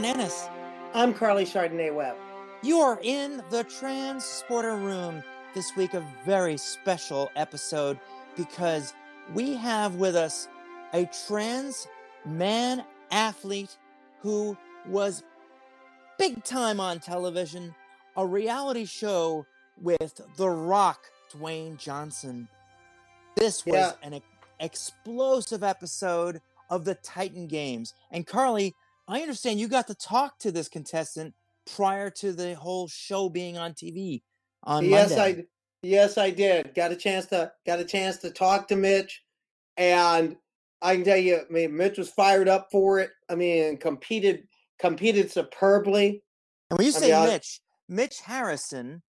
[0.00, 0.48] Dawn Ennis.
[0.94, 2.16] I'm Karleigh Chardonnay Webb.
[2.62, 8.00] You are in the Transporter Room this week, a very special episode
[8.34, 8.94] because
[9.34, 10.48] we have with us
[10.94, 11.86] a trans
[12.24, 13.76] man athlete
[14.20, 14.56] who
[14.86, 15.22] was
[16.18, 17.74] big time on television,
[18.16, 19.44] a reality show
[19.82, 22.48] with The Rock, Dwayne Johnson.
[23.36, 23.92] This was Yeah.
[24.02, 24.22] an
[24.60, 27.92] explosive episode of the Titan Games.
[28.10, 28.72] And Karleigh,
[29.10, 31.34] I understand you got to talk to this contestant
[31.74, 34.22] prior to the whole show being on TV
[34.62, 35.40] on yes, Monday.
[35.40, 35.44] I
[35.82, 36.74] yes I did.
[36.76, 39.24] Got a chance to got a chance to talk to Mitch,
[39.76, 40.36] and
[40.80, 43.10] I can tell you, I mean, Mitch was fired up for it.
[43.28, 44.46] I mean, competed
[44.78, 46.22] competed superbly.
[46.70, 49.02] And when you I say mean, I- Mitch, Mitch Harrison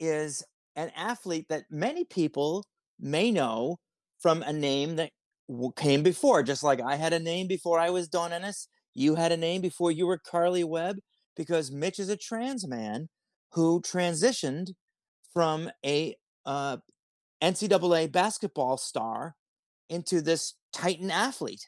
[0.00, 0.44] is
[0.74, 2.64] an athlete that many people
[2.98, 3.78] may know
[4.18, 5.12] from a name that
[5.76, 6.42] came before.
[6.42, 9.60] Just like I had a name before I was Dawn Ennis, you had a name
[9.60, 10.98] before you were Karleigh Webb,
[11.36, 13.08] because Mitch is a trans man
[13.52, 14.68] who transitioned
[15.32, 16.78] from a uh,
[17.42, 19.34] NCAA basketball star
[19.88, 21.66] into this Titan athlete.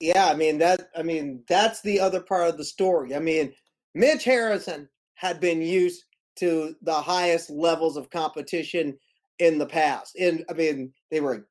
[0.00, 0.90] Yeah, I mean that.
[0.96, 3.14] I mean that's the other part of the story.
[3.14, 3.52] I mean,
[3.94, 6.04] Mitch Harrison had been used
[6.36, 8.98] to the highest levels of competition
[9.38, 10.16] in the past.
[10.18, 11.48] And I mean, they were.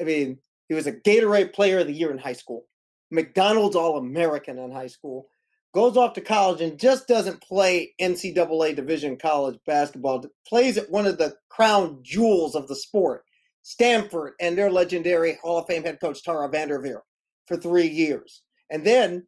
[0.00, 2.66] I mean, he was a Gatorade Player of the Year in high school,
[3.16, 5.26] McDonald's All American in high school.
[5.74, 10.24] Goes off to college and just doesn't play NCAA Division college basketball.
[10.46, 13.24] Plays at one of the crown jewels of the sport,
[13.62, 17.00] Stanford, and their legendary Hall of Fame head coach Tara VanDerveer
[17.46, 19.26] for three years, and then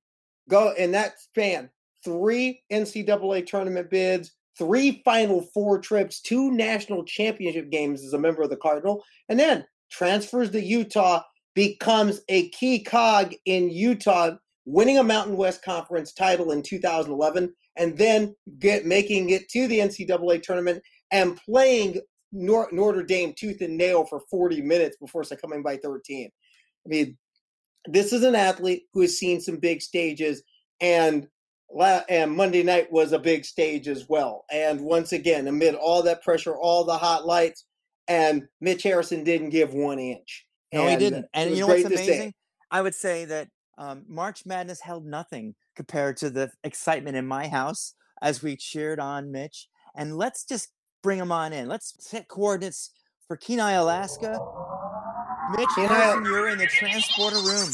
[0.48, 1.70] go in that span
[2.04, 8.42] three NCAA tournament bids, three Final Four trips, two national championship games as a member
[8.42, 11.22] of the Cardinal, and then transfers to Utah,
[11.58, 17.98] becomes a key cog in Utah, winning a Mountain West Conference title in 2011, and
[17.98, 20.80] then get making it to the NCAA tournament
[21.10, 26.30] and playing Nor- Notre Dame tooth and nail for 40 minutes before succumbing by 13.
[26.30, 27.18] I mean,
[27.86, 30.44] this is an athlete who has seen some big stages
[30.80, 31.26] and
[32.08, 34.44] and Monday night was a big stage as well.
[34.48, 37.64] And once again, amid all that pressure, all the hot lights,
[38.06, 40.46] and Mitch Harrison didn't give one inch.
[40.72, 41.26] No, he didn't.
[41.34, 42.10] And you know what's great to see.
[42.10, 42.34] amazing?
[42.70, 43.48] I would say that
[43.78, 49.00] um, March Madness held nothing compared to the excitement in my house as we cheered
[49.00, 49.68] on Mitch.
[49.94, 50.68] And let's just
[51.02, 51.68] bring him on in.
[51.68, 52.90] Let's set coordinates
[53.26, 54.38] for Kenai, Alaska.
[55.56, 57.68] Mitch Kenai- Harrison, you're in the transporter room.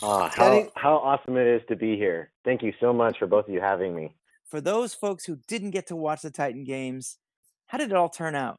[0.00, 2.30] Ah, how, how awesome it is to be here.
[2.44, 4.14] Thank you so much for both of you having me.
[4.46, 7.18] For those folks who didn't get to watch the Titan games,
[7.66, 8.58] how did it all turn out?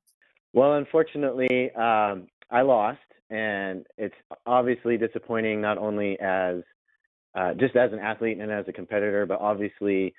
[0.53, 2.99] Well, unfortunately, um, I lost,
[3.29, 4.15] and it's
[4.45, 6.61] obviously disappointing not only as
[7.35, 10.13] uh, just as an athlete and as a competitor, but obviously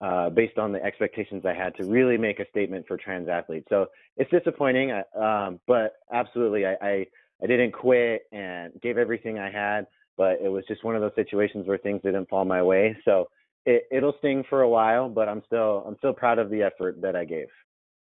[0.00, 3.66] uh, based on the expectations I had to really make a statement for trans athletes.
[3.68, 3.86] So
[4.16, 7.06] it's disappointing, uh, um, but absolutely, I, I
[7.42, 9.86] I didn't quit and gave everything I had,
[10.16, 12.96] but it was just one of those situations where things didn't fall my way.
[13.04, 13.28] So
[13.64, 17.00] it, it'll sting for a while, but I'm still I'm still proud of the effort
[17.02, 17.48] that I gave.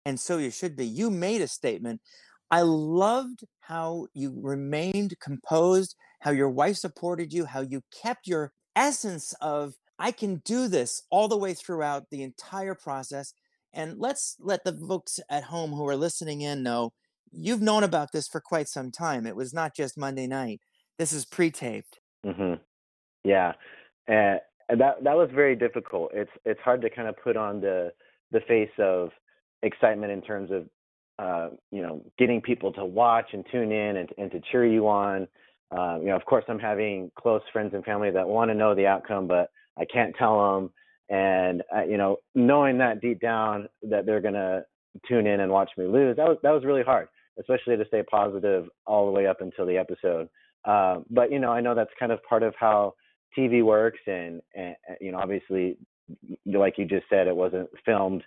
[0.05, 0.85] and so you should be.
[0.85, 2.01] You made a statement.
[2.51, 8.51] I loved how you remained composed, how your wife supported you, how you kept your
[8.75, 13.33] essence of I can do this all the way throughout the entire process.
[13.73, 16.93] And let's let the folks at home who are listening in know
[17.31, 19.27] you've known about this for quite some time.
[19.27, 20.61] It was not just Monday night.
[20.97, 21.99] This is pre-taped.
[22.25, 22.55] Mm-hmm.
[23.23, 23.53] Yeah,
[24.07, 24.39] and
[24.69, 26.11] that that was very difficult.
[26.13, 27.91] It's it's hard to kind of put on the
[28.31, 29.09] the face of
[29.61, 30.67] excitement in terms of
[31.19, 34.87] uh, you know getting people to watch and tune in and and to cheer you
[34.87, 35.27] on.
[35.71, 38.73] Uh, you know, of course, I'm having close friends and family that want to know
[38.73, 40.71] the outcome, but I can't tell them.
[41.09, 44.63] And uh, you know, knowing that deep down that they're gonna
[45.07, 47.07] tune in and watch me lose, that was that was really hard,
[47.39, 50.29] especially to stay positive all the way up until the episode.
[50.65, 52.93] Uh, but you know, I know that's kind of part of how
[53.37, 55.77] TV works, and, and you know, obviously,
[56.45, 58.23] like you just said, it wasn't filmed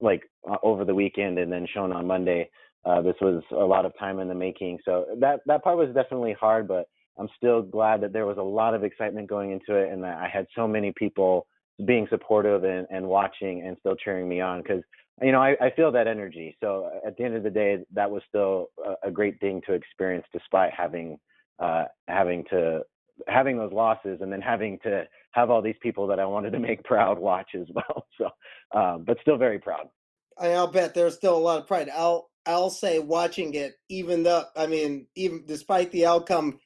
[0.00, 2.50] like uh, over the weekend and then shown on Monday.
[2.84, 5.88] Uh, this was a lot of time in the making, so that that part was
[5.94, 6.68] definitely hard.
[6.68, 6.86] But
[7.18, 10.18] I'm still glad that there was a lot of excitement going into it, and that
[10.18, 11.46] I had so many people
[11.86, 14.82] being supportive and, and watching and still cheering me on because
[15.22, 16.56] you know I, I feel that energy.
[16.60, 19.72] So at the end of the day, that was still a, a great thing to
[19.72, 21.18] experience, despite having
[21.58, 22.82] uh, having to
[23.28, 26.58] having those losses and then having to have all these people that I wanted to
[26.58, 28.06] make proud watch as well.
[28.16, 28.30] So,
[28.78, 29.88] um, but still very proud.
[30.38, 31.90] I'll bet there's still a lot of pride.
[31.92, 36.60] I'll I'll say watching it, even though I mean, even despite the outcome,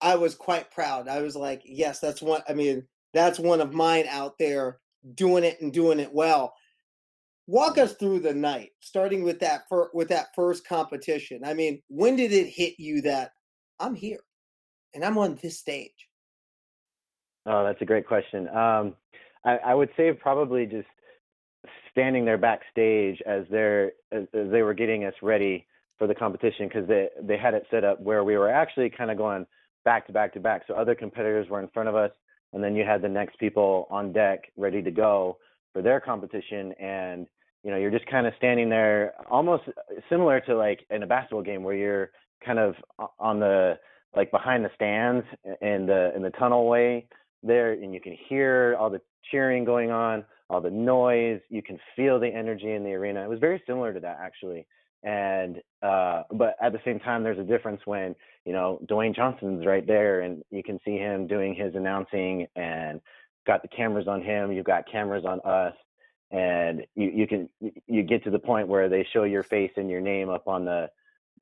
[0.00, 1.08] I was quite proud.
[1.08, 2.42] I was like, yes, that's one.
[2.48, 4.78] I mean, that's one of mine out there
[5.14, 6.54] doing it and doing it well.
[7.46, 11.42] Walk us through the night, starting with that fir- with that first competition.
[11.44, 13.32] I mean, when did it hit you that
[13.78, 14.20] I'm here
[14.94, 16.08] and I'm on this stage?
[17.46, 18.48] Oh, that's a great question.
[18.48, 18.94] Um,
[19.44, 20.88] I, I would say probably just
[21.90, 25.66] standing there backstage as they're as, as they were getting us ready
[25.98, 29.10] for the competition because they they had it set up where we were actually kind
[29.10, 29.46] of going
[29.84, 30.62] back to back to back.
[30.66, 32.10] So other competitors were in front of us,
[32.52, 35.38] and then you had the next people on deck ready to go
[35.72, 37.26] for their competition, and
[37.62, 39.64] you know you're just kind of standing there, almost
[40.08, 42.10] similar to like in a basketball game where you're
[42.44, 42.74] kind of
[43.18, 43.78] on the
[44.16, 45.26] like behind the stands
[45.60, 47.06] in the in the tunnel way
[47.42, 49.00] there, and you can hear all the
[49.30, 51.40] cheering going on, all the noise.
[51.50, 53.22] You can feel the energy in the arena.
[53.24, 54.66] It was very similar to that actually
[55.04, 58.14] and uh but at the same time there's a difference when
[58.44, 63.00] you know Dwayne Johnson's right there and you can see him doing his announcing and
[63.46, 65.74] got the cameras on him you've got cameras on us
[66.30, 67.48] and you you can
[67.86, 70.64] you get to the point where they show your face and your name up on
[70.64, 70.88] the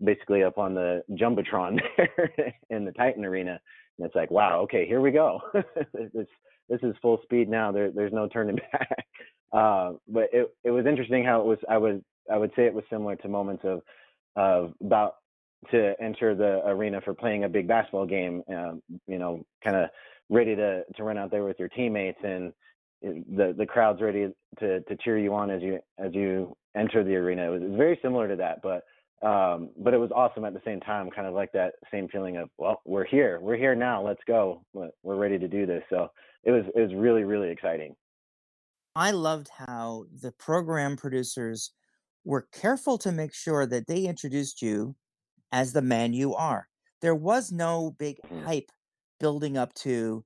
[0.03, 3.61] basically up on the jumbotron there in the Titan arena
[3.99, 5.41] and it's like wow okay here we go
[5.93, 6.27] this
[6.69, 9.07] this is full speed now there there's no turning back
[9.53, 12.01] uh, but it it was interesting how it was I was
[12.31, 13.83] I would say it was similar to moments of
[14.37, 15.17] of about
[15.71, 18.43] to enter the arena for playing a big basketball game.
[18.49, 19.91] Um, you know, kind of
[20.31, 22.53] ready to to run out there with your teammates and
[23.03, 24.29] the the crowd's ready
[24.59, 27.47] to to cheer you on as you as you enter the arena.
[27.47, 28.85] It was, it was very similar to that, but
[29.23, 32.37] um, but it was awesome at the same time, kind of like that same feeling
[32.37, 35.83] of, well, we're here, we're here now, let's go, we're ready to do this.
[35.91, 36.09] So
[36.45, 37.95] it was it was really really exciting.
[38.95, 41.73] I loved how the program producers
[42.25, 44.97] were careful to make sure that they introduced you
[45.53, 46.69] as the man you are.
[47.01, 48.47] There was no big Mhm.
[48.47, 48.73] hype
[49.21, 50.25] building up to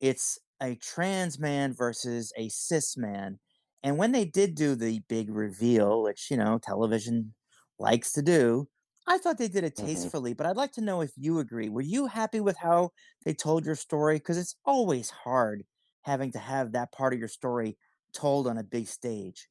[0.00, 3.40] it's a trans man versus a cis man.
[3.82, 7.34] And when they did do the big reveal, which, you know, television
[7.82, 8.68] likes to do,
[9.06, 10.12] I thought they did it Mhm.
[10.16, 10.34] tastefully.
[10.34, 11.68] But I'd like to know if you agree.
[11.68, 12.92] Were you happy with how
[13.24, 14.16] they told your story?
[14.18, 15.64] Because it's always hard
[16.02, 17.78] having to have that part of your story
[18.14, 19.48] told on a big stage.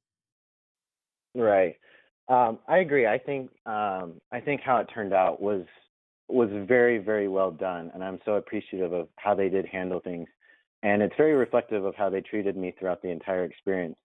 [1.35, 1.75] Right.
[2.27, 3.07] Um, I agree.
[3.07, 5.65] I think um, I think how it turned out was
[6.27, 10.29] was very very well done, and I'm so appreciative of how they did handle things,
[10.83, 13.97] and it's very reflective of how they treated me throughout the entire experience.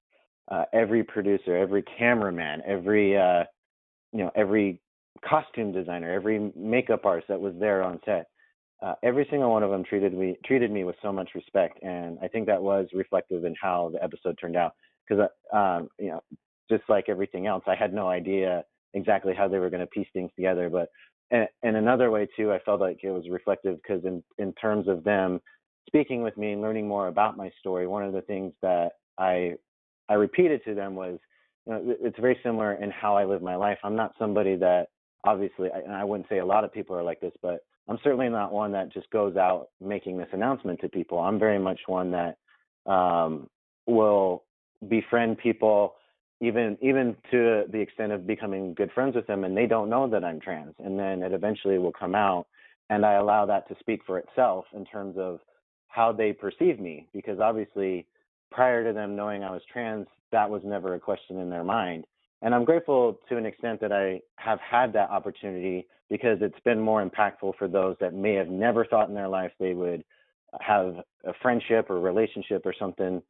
[0.50, 3.44] Uh, every producer, every cameraman, every uh,
[4.16, 4.80] you know, every
[5.28, 8.26] costume designer, every makeup artist that was there on set,
[8.82, 12.18] uh, every single one of them treated me treated me with so much respect, and
[12.22, 14.72] I think that was reflective in how the episode turned out.
[15.08, 16.20] Because uh, um, you know,
[16.70, 18.64] just like everything else, I had no idea
[18.94, 20.68] exactly how they were going to piece things together.
[20.68, 20.88] But
[21.30, 25.04] and, another way too, I felt like it was reflective because in in terms of
[25.04, 25.40] them
[25.86, 29.54] speaking with me and learning more about my story, one of the things that I
[30.08, 31.18] I repeated to them was,
[31.66, 33.78] you know, it's very similar in how I live my life.
[33.82, 34.88] I'm not somebody that
[35.24, 38.28] obviously, and I wouldn't say a lot of people are like this, but I'm certainly
[38.28, 41.18] not one that just goes out making this announcement to people.
[41.18, 42.36] I'm very much one that
[42.90, 43.48] um,
[43.86, 44.44] will
[44.88, 45.94] befriend people
[46.40, 50.06] even even to the extent of becoming good friends with them and they don't know
[50.08, 52.46] that I'm trans and then it eventually will come out
[52.90, 55.40] and I allow that to speak for itself in terms of
[55.88, 58.06] how they perceive me because obviously
[58.50, 62.04] prior to them knowing I was trans that was never a question in their mind.
[62.42, 66.80] And I'm grateful to an extent that I have had that opportunity because it's been
[66.80, 70.04] more impactful for those that may have never thought in their life they would
[70.60, 73.22] have a friendship or relationship or something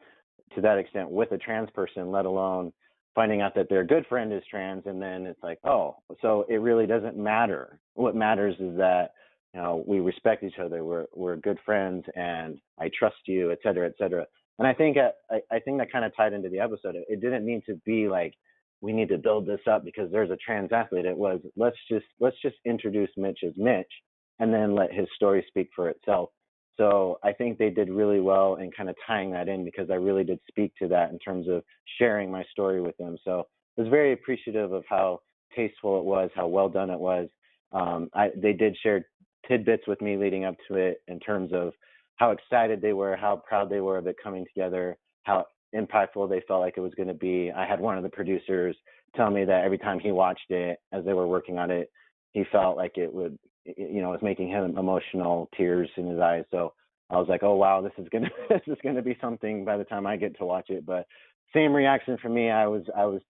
[0.54, 2.72] to that extent with a trans person let alone
[3.14, 4.82] finding out that their good friend is trans.
[4.86, 7.78] And then it's like oh so it really doesn't matter.
[7.94, 9.12] What matters is that
[9.54, 13.58] you know we respect each other we're we're good friends and i trust you et
[13.62, 14.26] cetera et cetera
[14.58, 17.04] and i think uh, i, I think that kind of tied into the episode it,
[17.08, 18.34] it didn't mean to be like
[18.80, 22.06] we need to build this up because there's a trans athlete it was let's just
[22.20, 23.90] let's just introduce mitch as mitch
[24.38, 26.30] and then let his story speak for itself
[26.76, 29.94] so I think they did really well in kind of tying that in because I
[29.94, 31.62] really did speak to that in terms of
[31.98, 33.16] sharing my story with them.
[33.24, 33.46] So
[33.76, 35.20] I was very appreciative of how
[35.54, 37.28] tasteful it was, how well done it was.
[37.72, 39.06] Um, I, they did share
[39.48, 41.72] tidbits with me leading up to it in terms of
[42.16, 46.42] how excited they were, how proud they were of it coming together, how impactful they
[46.46, 47.50] felt like it was going to be.
[47.54, 48.76] I had one of the producers
[49.14, 51.90] tell me that every time he watched it as they were working on it,
[52.32, 53.38] he felt like it would
[53.76, 56.44] you know, was making him emotional, tears in his eyes.
[56.50, 56.72] So
[57.10, 59.84] I was like, oh wow, this is gonna this is gonna be something by the
[59.84, 60.84] time I get to watch it.
[60.86, 61.06] But
[61.54, 62.50] same reaction for me.
[62.50, 63.20] I was I was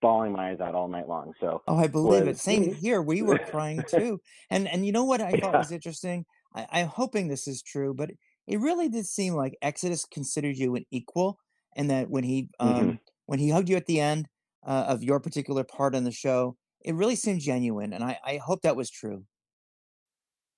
[0.00, 1.32] bawling my eyes out all night long.
[1.40, 2.40] So Oh, I believe was it.
[2.40, 3.02] Same here.
[3.02, 4.20] We were crying too.
[4.50, 5.58] And and you know what I thought yeah.
[5.58, 6.24] was interesting?
[6.54, 8.10] I, I'm hoping this is true, but
[8.46, 11.38] it really did seem like Exodus considered you an equal,
[11.76, 14.26] and that when he hmm um, when he hugged you at the end
[14.66, 18.36] uh, of your particular part on the show, it really seemed genuine, and I, I
[18.38, 19.26] hope that was true.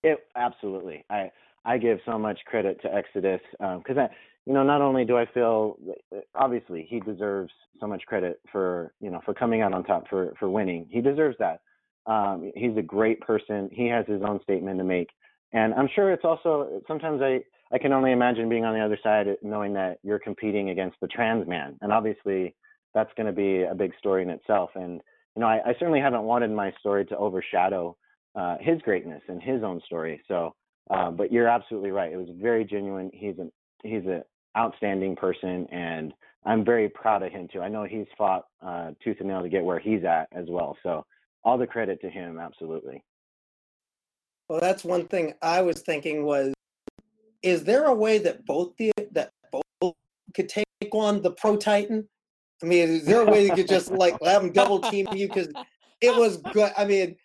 [0.02, 1.04] It absolutely.
[1.11, 1.30] I
[1.64, 4.08] I give so much credit to Exodus because I,
[4.46, 5.76] you know, not only do I feel
[6.14, 10.08] uh, obviously he deserves so much credit for you know for coming out on top
[10.08, 10.88] for for winning.
[10.90, 11.61] He deserves that.
[12.06, 13.70] Um, he's a great person.
[13.72, 15.11] He has his own statement to make,
[15.52, 17.40] and I'm sure it's also sometimes I
[17.75, 21.09] I can only imagine being on the other side, knowing that you're competing against the
[21.09, 22.54] trans man, and obviously
[22.94, 24.71] that's going to be a big story in itself.
[24.75, 25.00] And
[25.35, 27.97] you know, I, I certainly haven't wanted my story to overshadow
[28.35, 30.21] uh, his greatness and his own story.
[30.28, 30.54] So,
[30.90, 32.12] uh, but you're absolutely right.
[32.12, 33.11] It was very genuine.
[33.12, 33.50] He's an
[33.82, 34.23] he's an
[34.56, 36.12] outstanding person, and
[36.44, 37.61] I'm very proud of him too.
[37.61, 40.76] I know he's fought uh, tooth and nail to get where he's at as well.
[40.82, 41.04] So,
[41.44, 43.02] all the credit to him, absolutely.
[44.52, 46.52] Well, that's one thing I was thinking was,
[47.42, 49.94] is there a way that both the that both
[50.35, 52.06] could take on the Pro Titan?
[52.62, 55.26] I mean, is there a way they could just like have them double team you?
[55.26, 55.49] Because
[56.02, 56.71] it was good.
[56.76, 57.16] I mean,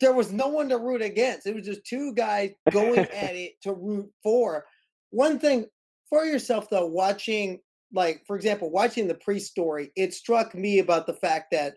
[0.00, 1.46] there was no one to root against.
[1.46, 4.64] It was just two guys going at it to root for.
[5.10, 5.66] One thing
[6.10, 7.60] for yourself though, watching
[7.92, 11.76] like for example, watching the pre story, it struck me about the fact that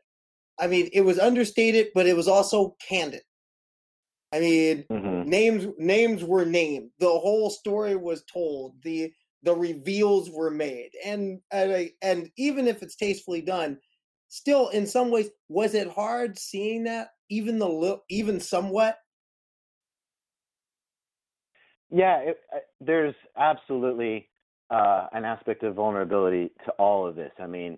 [0.60, 3.22] I mean, it was understated, but it was also candid.
[4.34, 6.92] I mean, hmm names names were named.
[7.00, 8.82] The whole story was told.
[8.84, 13.80] The the reveals were made, and and, I- and even if it's tastefully done,
[14.30, 18.98] still in some ways, was it hard seeing that even the li- even somewhat?
[21.90, 24.30] Yeah, it, uh, there's absolutely
[24.70, 27.32] uh, an aspect of vulnerability to all of this.
[27.40, 27.78] I mean,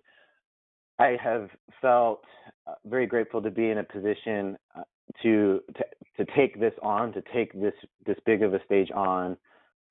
[0.99, 1.49] I have
[1.81, 2.23] felt
[2.67, 4.83] uh, very grateful to be in a position uh,
[5.23, 5.85] to, to
[6.19, 7.73] to take this on, to take this
[8.05, 9.37] this big of a stage on.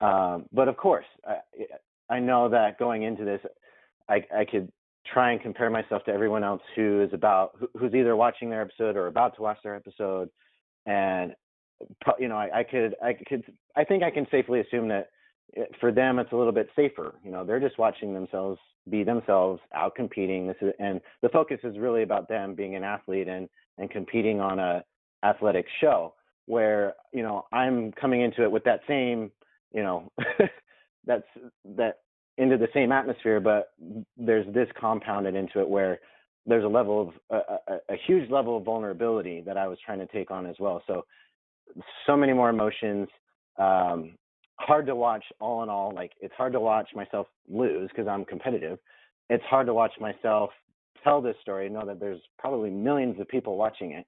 [0.01, 1.39] Um, but of course, I,
[2.15, 3.41] I know that going into this,
[4.09, 4.71] I, I could
[5.13, 8.97] try and compare myself to everyone else who is about who's either watching their episode
[8.97, 10.29] or about to watch their episode,
[10.87, 11.35] and
[12.19, 13.45] you know, I, I could I could
[13.75, 15.09] I think I can safely assume that
[15.57, 17.15] eh, for them it's a little bit safer.
[17.25, 18.59] You know, they're just watching themselves
[18.91, 20.47] be themselves, out competing.
[20.47, 24.41] This is and the focus is really about them being an athlete and and competing
[24.41, 24.85] on a
[25.25, 26.15] athletic show.
[26.49, 29.31] Where you know I'm coming into it with that same
[29.73, 30.11] you know
[31.07, 31.29] that's
[31.77, 31.99] that
[32.39, 33.73] into the same atmosphere, but
[34.17, 35.99] there's this compounded into it where
[36.47, 39.99] there's a level of a, a, a huge level of vulnerability that I was trying
[39.99, 40.83] to take on as well.
[40.87, 41.05] So
[42.07, 43.09] so many more emotions.
[43.59, 44.15] Um,
[44.55, 45.93] hard to watch all in all.
[45.95, 48.79] Like it's hard to watch myself lose because I'm competitive.
[49.31, 50.51] It's hard to watch myself
[51.05, 54.07] tell this story and know that there's probably millions of people watching it.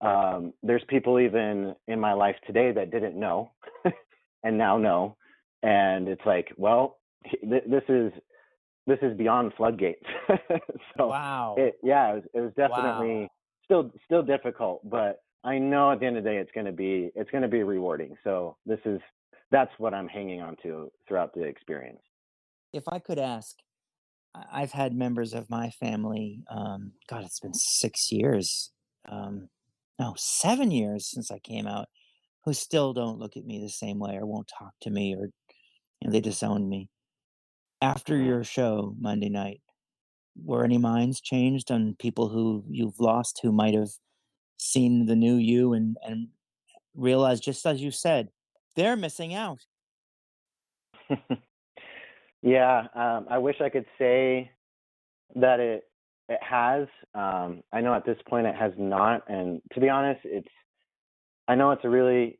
[0.00, 3.50] Um, there's people even in my life today that didn't know
[4.44, 5.16] and now know.
[5.62, 8.12] And it's like, well, th- this is
[8.86, 10.06] this is beyond floodgates.
[10.96, 11.54] so Wow.
[11.58, 12.68] it yeah, it was, it was Wow.
[12.68, 13.28] definitely
[13.64, 16.72] still still difficult, but I know at the end of the day it's going to
[16.72, 18.16] be it's going to be rewarding.
[18.24, 19.00] So this is
[19.50, 22.00] that's what I'm hanging on to throughout the experience.
[22.72, 23.56] If I could ask,
[24.34, 28.70] I've had members of my family, um, God, it's been six years,
[29.08, 29.48] um,
[29.98, 31.88] no, seven years since I came out,
[32.44, 35.26] who still don't look at me the same way or won't talk to me or
[36.00, 36.90] you know, they disown me.
[37.82, 38.18] After Mm.
[38.18, 39.62] your show Monday night,
[40.36, 43.90] were any minds changed on people who you've lost who might have
[44.58, 46.28] seen the new you and, and
[46.94, 48.30] realized, just as you said,
[48.76, 49.66] they're missing out?
[52.42, 54.52] yeah, um, I wish I could say
[55.36, 55.84] that it
[56.28, 56.86] it has.
[57.14, 60.48] Um, I know at this point it has not, and to be honest, it's
[61.46, 62.38] I know it's a really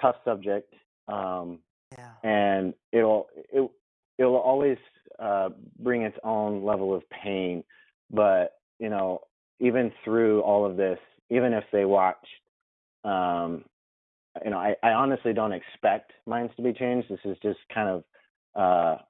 [0.00, 0.74] tough subject,
[1.08, 1.60] um,
[1.96, 2.12] Yeah.
[2.22, 3.70] and it'll it
[4.18, 4.78] it'll always
[5.18, 7.64] uh, bring its own level of pain.
[8.10, 9.22] But you know,
[9.60, 10.98] even through all of this,
[11.30, 12.26] even if they watched,
[13.04, 13.64] um,
[14.44, 17.08] you know, I, I honestly don't expect minds to be changed.
[17.08, 18.04] This is just kind of
[18.54, 19.02] uh,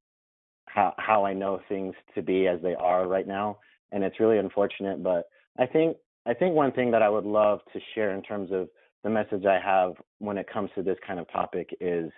[0.66, 3.58] how how I know things to be as they are right now,
[3.92, 5.02] and it's really unfortunate.
[5.02, 5.28] But
[5.58, 8.68] I think I think one thing that I would love to share in terms of
[9.02, 12.10] the message I have when it comes to this kind of topic is,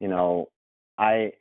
[0.00, 0.48] you know,
[0.98, 1.32] I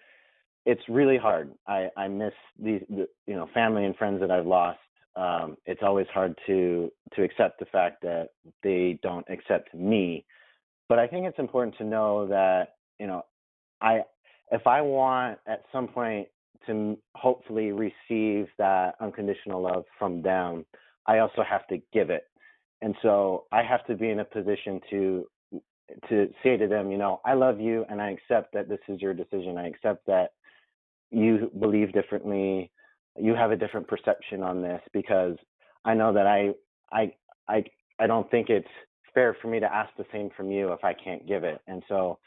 [0.66, 1.52] it's really hard.
[1.68, 4.80] I I miss these the, you know family and friends that I've lost.
[5.16, 8.30] Um, it's always hard to to accept the fact that
[8.64, 10.26] they don't accept me.
[10.90, 13.24] But I think it's important to know that you know
[13.82, 14.02] I
[14.52, 16.28] if I want at some point
[16.66, 20.66] to hopefully receive that unconditional love from them,
[21.06, 22.24] I also have to give it.
[22.82, 25.28] And so I have to be in a position to
[26.10, 29.02] to say to them, you know, I love you and I accept that this is
[29.02, 29.58] your decision.
[29.58, 30.32] I accept that
[31.12, 32.72] you believe differently,
[33.18, 35.38] you have a different perception on this because
[35.86, 36.52] I know that I
[36.92, 37.14] I
[37.48, 37.64] I
[38.00, 38.68] I don't think it's
[39.14, 41.60] fair for me to ask the same from you if I can't give it.
[41.68, 42.20] And so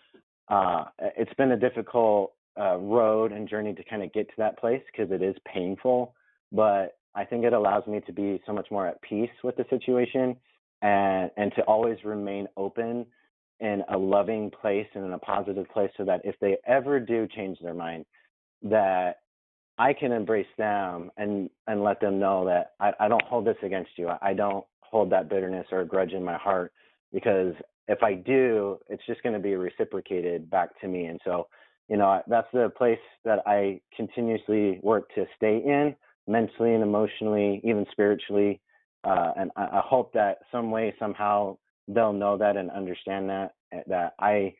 [0.48, 4.58] uh, it's been a difficult uh, road and journey to kind of get to that
[4.58, 6.14] place because it is painful.
[6.52, 9.64] But I think it allows me to be so much more at peace with the
[9.70, 10.36] situation
[10.82, 13.06] and and to always remain open
[13.60, 17.28] in a loving place and in a positive place so that if they ever do
[17.28, 18.06] change their mind
[18.62, 19.16] that
[19.78, 23.56] I can embrace them and and let them know that I, I don't hold this
[23.62, 24.10] against you.
[24.20, 26.72] I don't hold that bitterness or grudge in my heart
[27.12, 27.54] because
[27.88, 31.06] if I do, it's just going to be reciprocated back to me.
[31.06, 31.48] And so,
[31.90, 35.96] you know, that's the place that I continuously work to stay in
[36.28, 38.60] mentally and emotionally, even spiritually.
[39.02, 41.56] Uh, and I, I hope that some way, somehow,
[41.88, 44.54] they'll know that and understand that eh, that I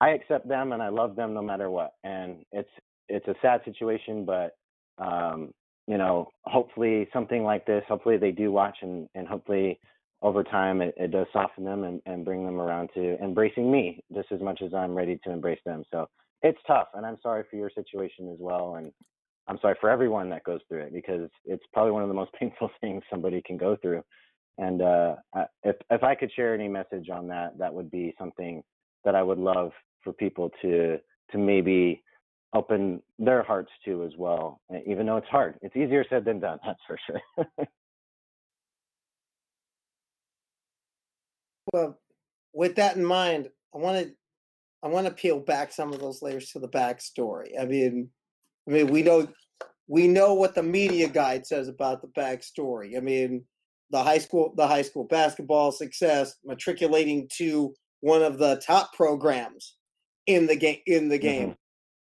[0.00, 1.94] I accept them and I love them no matter what.
[2.04, 2.68] And it's
[3.08, 4.56] it's a sad situation, but
[4.98, 5.52] um,
[5.88, 9.80] you know, hopefully something like this, hopefully they do watch and and hopefully
[10.22, 14.04] over time it, it does soften them and, and bring them around to embracing me
[14.14, 15.82] just as much as I'm ready to embrace them.
[15.90, 16.08] So
[16.42, 18.92] it's tough and I'm sorry for your situation as well and
[19.50, 22.32] I'm sorry for everyone that goes through it because it's probably one of the most
[22.38, 24.02] painful things somebody can go through.
[24.58, 25.16] And uh,
[25.64, 28.62] if if I could share any message on that, that would be something
[29.04, 29.72] that I would love
[30.04, 30.98] for people to
[31.32, 32.02] to maybe
[32.54, 34.60] open their hearts to as well.
[34.86, 36.58] Even though it's hard, it's easier said than done.
[36.66, 37.46] That's for sure.
[41.72, 41.98] well,
[42.52, 44.12] with that in mind, I want to
[44.82, 47.60] I want to peel back some of those layers to the backstory.
[47.60, 48.08] I mean,
[48.68, 49.28] I mean, we know
[49.86, 52.96] we know what the media guide says about the backstory.
[52.96, 53.44] I mean,
[53.90, 59.74] the high school the high school basketball success, matriculating to one of the top programs
[60.26, 61.48] in the game in the game.
[61.48, 61.52] Mm-hmm.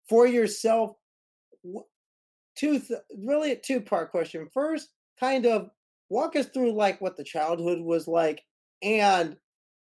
[0.10, 0.96] For yourself,
[2.56, 4.48] two th- really a two part question.
[4.54, 5.70] First, kind of
[6.10, 8.42] walk us through like what the childhood was like
[8.84, 9.36] and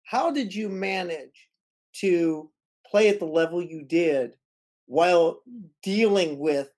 [0.04, 1.48] how did you manage
[1.96, 2.50] to
[2.90, 4.36] play at the level you did
[4.88, 5.42] while
[5.84, 6.72] dealing with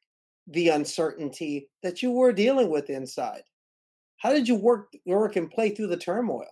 [0.48, 3.44] the uncertainty that you were dealing with inside?
[4.18, 6.48] How did you work work and play through the turmoil?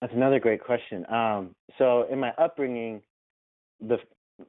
[0.00, 1.06] That's another great question.
[1.10, 3.02] Um, so in my upbringing,
[3.80, 3.98] the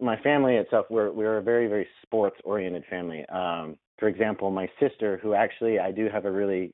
[0.01, 3.25] my family itself, we're we're a very very sports oriented family.
[3.27, 6.73] Um, for example, my sister, who actually I do have a really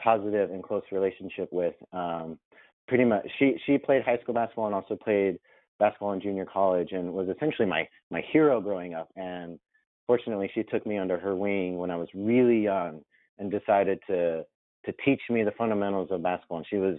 [0.00, 2.38] positive and close relationship with, um,
[2.86, 5.38] pretty much she she played high school basketball and also played
[5.80, 9.08] basketball in junior college and was essentially my my hero growing up.
[9.16, 9.58] And
[10.06, 13.00] fortunately, she took me under her wing when I was really young
[13.38, 14.44] and decided to
[14.86, 16.58] to teach me the fundamentals of basketball.
[16.58, 16.98] And she was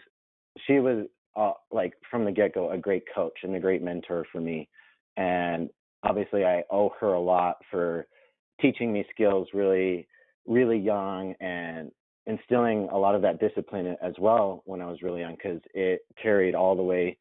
[0.68, 1.06] she was
[1.38, 4.68] uh, like from the get go a great coach and a great mentor for me.
[5.16, 5.70] And
[6.04, 8.08] obviously, I owe her a lot for
[8.60, 10.08] teaching me skills really
[10.48, 11.92] really young and
[12.26, 16.02] instilling a lot of that discipline as well when I was really young because it
[16.22, 17.18] carried all the way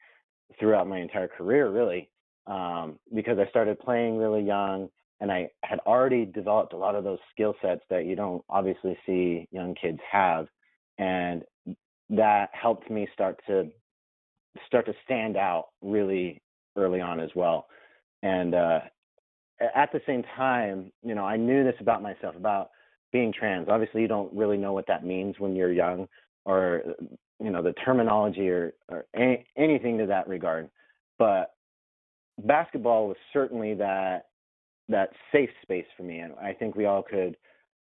[0.59, 2.09] throughout my entire career really
[2.47, 4.89] um, because I started playing really young
[5.21, 8.99] and I had already developed a lot of those skill sets that you don't obviously
[9.07, 10.47] see young kids have,
[10.99, 11.45] and
[12.09, 13.71] that helped me start to
[14.67, 16.43] start to stand out really
[16.77, 17.67] early on as well.
[18.23, 18.81] And uh,
[19.75, 22.71] at the same time, you know, I knew this about myself about
[23.13, 23.69] being trans.
[23.69, 26.09] Obviously, you don't really know what that means when you're young,
[26.47, 26.83] or
[27.43, 30.69] you know, the terminology or, or any, anything to that regard.
[31.19, 31.55] But
[32.39, 34.27] basketball was certainly that
[34.89, 36.19] that safe space for me.
[36.19, 37.37] And I think we all could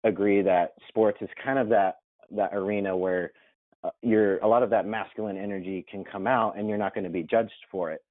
[0.04, 1.98] agree that sports is kind of that
[2.30, 3.32] that arena where
[3.84, 7.04] uh, you're a lot of that masculine energy can come out, and you're not going
[7.04, 8.02] to be judged for it.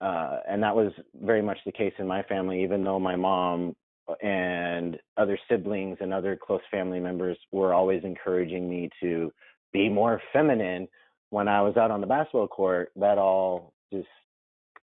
[0.00, 3.76] Uh, and that was very much the case in my family, even though my mom
[4.20, 9.32] and other siblings and other close family members were always encouraging me to
[9.72, 10.88] be more feminine
[11.30, 14.08] when I was out on the basketball court, that all just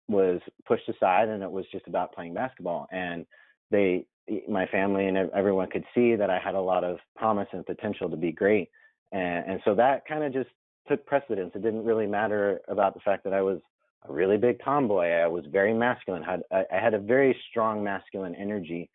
[0.08, 2.86] was pushed aside and it was just about playing basketball.
[2.92, 3.24] And
[3.70, 4.06] they
[4.48, 8.08] my family and everyone could see that I had a lot of promise and potential
[8.08, 8.70] to be great.
[9.12, 10.48] And, and so that kind of just
[10.88, 11.52] took precedence.
[11.54, 13.60] It didn't really matter about the fact that I was
[14.08, 15.08] a really big tomboy.
[15.10, 16.22] I was very masculine.
[16.22, 18.90] Had I, I had a very strong masculine energy,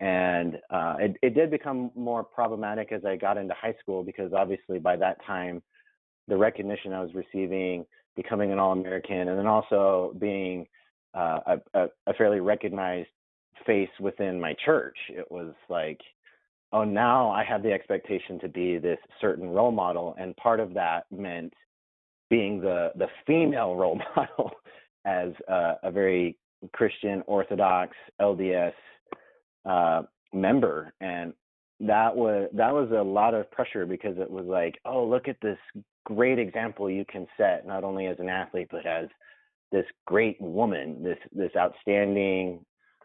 [0.00, 4.32] and uh, it, it did become more problematic as I got into high school because
[4.32, 5.62] obviously by that time,
[6.26, 7.84] the recognition I was receiving,
[8.16, 10.66] becoming an All-American, and then also being
[11.14, 13.08] uh, a, a fairly recognized
[13.66, 14.96] face within my church.
[15.10, 16.00] It was like,
[16.72, 20.14] oh, now I have the expectation to be this certain role model.
[20.18, 21.52] And part of that meant
[22.30, 24.52] being the the female role model
[25.04, 26.36] as uh, a very
[26.72, 28.72] Christian Orthodox LDS
[29.64, 31.32] uh, member, and
[31.80, 35.40] that was that was a lot of pressure because it was like, oh, look at
[35.40, 35.58] this
[36.04, 39.08] great example you can set, not only as an athlete but as
[39.72, 42.64] this great woman, this this outstanding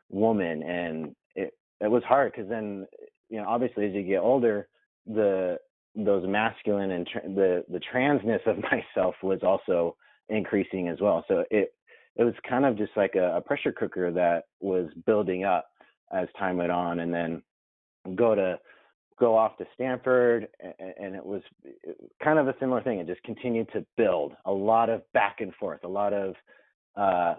[0.10, 2.86] woman, and it it was hard because then
[3.30, 4.68] you know obviously as you get older,
[5.08, 5.58] the
[5.96, 9.96] those masculine and tra- the the transness of myself was also
[10.30, 11.24] increasing as well.
[11.28, 11.74] So it
[12.18, 15.68] it was kind of just like a, a pressure cooker that was building up
[16.12, 17.41] as time went on, and then
[18.15, 18.60] go to
[19.18, 20.48] go off to Stanford,
[21.00, 21.41] and it was
[22.24, 23.00] kind of a similar thing.
[23.00, 26.36] It just continued to build a lot of back and forth, a lot of
[26.98, 27.36] uh,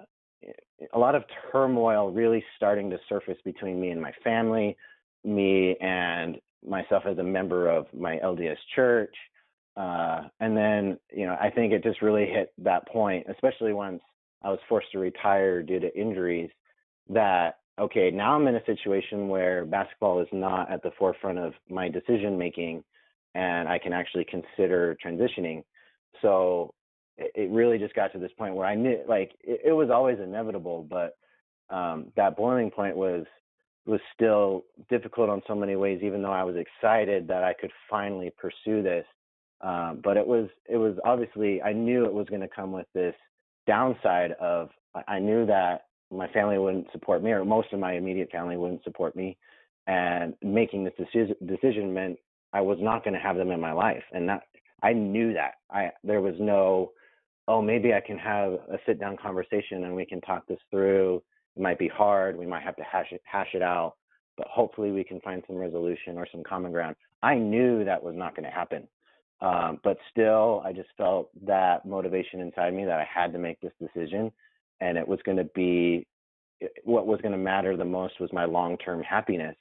[0.92, 4.76] a lot of turmoil really starting to surface between me and my family,
[5.24, 9.14] me and myself as a member of my LDS church.
[9.76, 14.00] Uh, and then, you know, I think it just really hit that point, especially once
[14.42, 16.50] I was forced to retire due to injuries,
[17.10, 21.52] that, okay, now I'm in a situation where basketball is not at the forefront of
[21.68, 22.82] my decision making
[23.34, 25.62] and I can actually consider transitioning.
[26.22, 26.72] So
[27.18, 30.18] it really just got to this point where I knew, like, it, it was always
[30.22, 31.16] inevitable, but
[31.74, 33.24] um, that boiling point was
[33.86, 37.70] was still difficult on so many ways, even though I was excited that I could
[37.88, 39.06] finally pursue this.
[39.60, 42.86] Um, but it was it was obviously I knew it was going to come with
[42.94, 43.14] this
[43.66, 44.70] downside of
[45.08, 48.84] I knew that my family wouldn't support me or most of my immediate family wouldn't
[48.84, 49.36] support me,
[49.86, 52.18] and making this decision decision meant
[52.52, 54.42] I was not going to have them in my life, and that
[54.82, 56.92] I knew that I there was no
[57.48, 61.22] oh maybe I can have a sit down conversation and we can talk this through
[61.56, 62.36] it might be hard.
[62.36, 63.94] We might have to hash it, hash it out,
[64.36, 66.96] but hopefully we can find some resolution or some common ground.
[67.22, 68.86] I knew that was not going to happen.
[69.40, 73.60] Um, but still, I just felt that motivation inside me that I had to make
[73.60, 74.30] this decision.
[74.80, 76.06] And it was going to be
[76.84, 79.56] what was going to matter the most was my long term happiness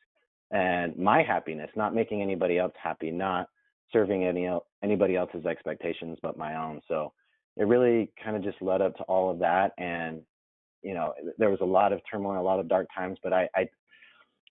[0.52, 3.48] and my happiness, not making anybody else happy, not
[3.92, 4.50] serving any
[4.84, 6.82] anybody else's expectations but my own.
[6.88, 7.14] So
[7.58, 9.74] it really kind of just led up to all of that.
[9.78, 10.22] And
[10.82, 13.50] you know there was a lot of turmoil, a lot of dark times, but I
[13.56, 13.68] I,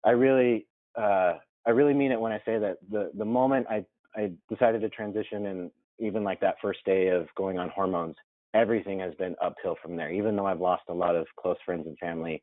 [0.05, 1.35] I really uh,
[1.67, 3.85] I really mean it when I say that the the moment I
[4.17, 8.17] I decided to transition and even like that first day of going on hormones,
[8.55, 10.11] everything has been uphill from there.
[10.11, 12.43] Even though I've lost a lot of close friends and family,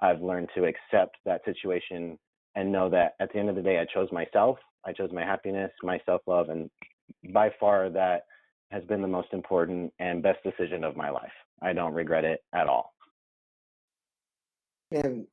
[0.00, 2.18] I've learned to accept that situation
[2.56, 4.58] and know that at the end of the day, I chose myself.
[4.84, 6.70] I chose my happiness, my self love, and
[7.32, 8.22] by far that
[8.70, 11.32] has been the most important and best decision of my life.
[11.62, 12.94] I don't regret it at all
[14.94, 15.26] and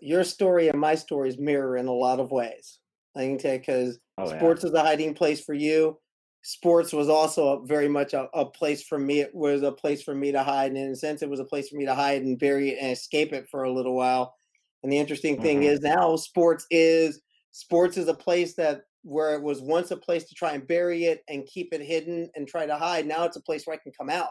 [0.00, 2.78] your story and my stories mirror in a lot of ways.
[3.16, 4.68] I can tell because oh, sports yeah.
[4.68, 5.98] is a hiding place for you.
[6.42, 9.20] Sports was also a, very much a, a, place for me.
[9.20, 11.44] It was a place for me to hide, and in a sense, it was a
[11.44, 14.34] place for me to hide and bury it and escape it for a little while.
[14.82, 15.70] And the interesting thing mm-hmm.
[15.70, 17.20] is now sports is
[17.52, 21.04] sports is a place that where it was once a place to try and bury
[21.04, 23.06] it and keep it hidden and try to hide.
[23.06, 24.30] Now it's a place where I can come out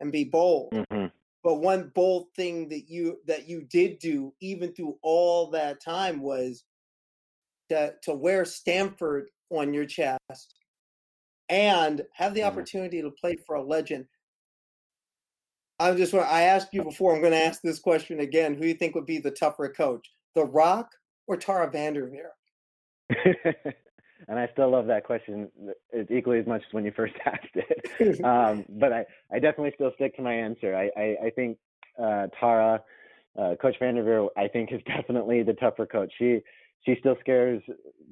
[0.00, 0.72] and be bold.
[0.72, 1.06] Mm-hmm.
[1.42, 6.20] But one bold thing that you that you did do, even through all that time,
[6.20, 6.64] was
[7.70, 10.54] to to wear Stanford on your chest
[11.48, 12.48] and have the mm-hmm.
[12.48, 14.06] opportunity to play for a legend.
[15.78, 17.14] I'm just want I asked you before.
[17.14, 18.54] I'm going to ask this question again.
[18.54, 20.90] Who do you think would be the tougher coach, The Rock
[21.26, 22.30] or Tara VanDerveer?
[24.28, 25.48] and I still love that question
[25.92, 28.24] it's equally as much as when you first asked it.
[28.24, 30.74] um, but I, I definitely still stick to my answer.
[30.74, 31.58] I, I, I think
[32.02, 32.82] uh, Tara,
[33.38, 36.12] uh, Coach VanDerveer, I think is definitely the tougher coach.
[36.18, 36.40] She
[36.84, 37.60] she still scares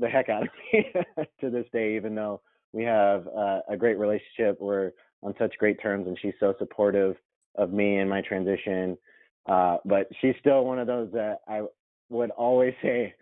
[0.00, 0.92] the heck out of me
[1.40, 2.40] to this day, even though
[2.74, 4.60] we have uh, a great relationship.
[4.60, 4.90] We're
[5.22, 7.14] on such great terms, and she's so supportive
[7.56, 8.98] of me and my transition.
[9.46, 11.62] Uh, but she's still one of those that I
[12.10, 13.14] would always say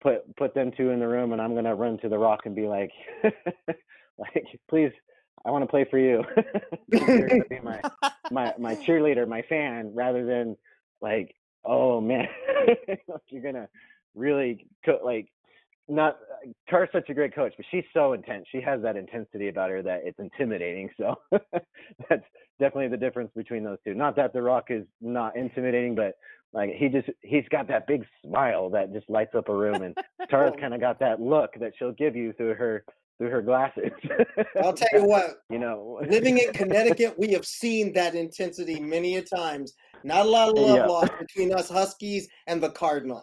[0.00, 2.56] put put them two in the room, and I'm gonna run to the rock and
[2.56, 2.90] be like,
[4.18, 4.90] like, please,
[5.46, 6.24] I want to play for you.
[6.92, 7.80] You're gonna be my
[8.32, 10.56] my my cheerleader, my fan, rather than
[11.00, 12.26] like, oh man,
[13.28, 13.68] you're gonna
[14.16, 15.28] really co- like
[15.88, 18.46] not uh, Tara's such a great coach, but she's so intense.
[18.50, 20.88] She has that intensity about her that it's intimidating.
[20.96, 22.24] So that's
[22.58, 23.94] definitely the difference between those two.
[23.94, 26.14] Not that The Rock is not intimidating, but
[26.52, 29.96] like he just he's got that big smile that just lights up a room, and
[30.28, 32.84] Tara's kind of got that look that she'll give you through her
[33.18, 33.90] through her glasses.
[34.62, 35.30] I'll tell you what.
[35.50, 39.74] You know, living in Connecticut, we have seen that intensity many a times.
[40.02, 43.22] Not a lot of love lost between us Huskies and the Cardinal.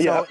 [0.00, 0.26] So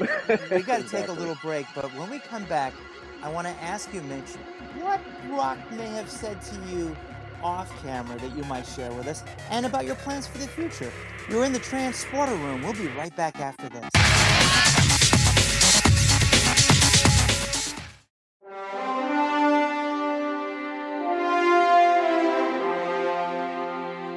[0.52, 2.74] we got to take a little break, but when we come back,
[3.22, 4.36] I want to ask you, Mitch,
[4.80, 6.96] what Rock may have said to you
[7.44, 10.92] off camera that you might share with us and about your plans for the future.
[11.30, 12.62] You're in the transporter room.
[12.62, 13.90] We'll be right back after this.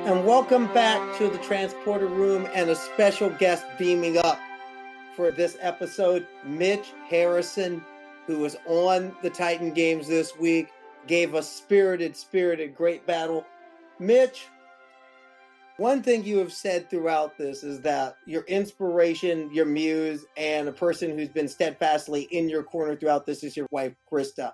[0.06, 4.40] And welcome back to the transporter room and a special guest beaming up
[5.20, 7.84] for this episode, Mitch Harrison,
[8.26, 10.68] who was on the Titan games this week,
[11.06, 13.44] gave a spirited, spirited, great battle.
[13.98, 14.46] Mitch,
[15.76, 20.72] one thing you have said throughout this is that your inspiration, your muse, and a
[20.72, 24.52] person who's been steadfastly in your corner throughout this is your wife, Krista.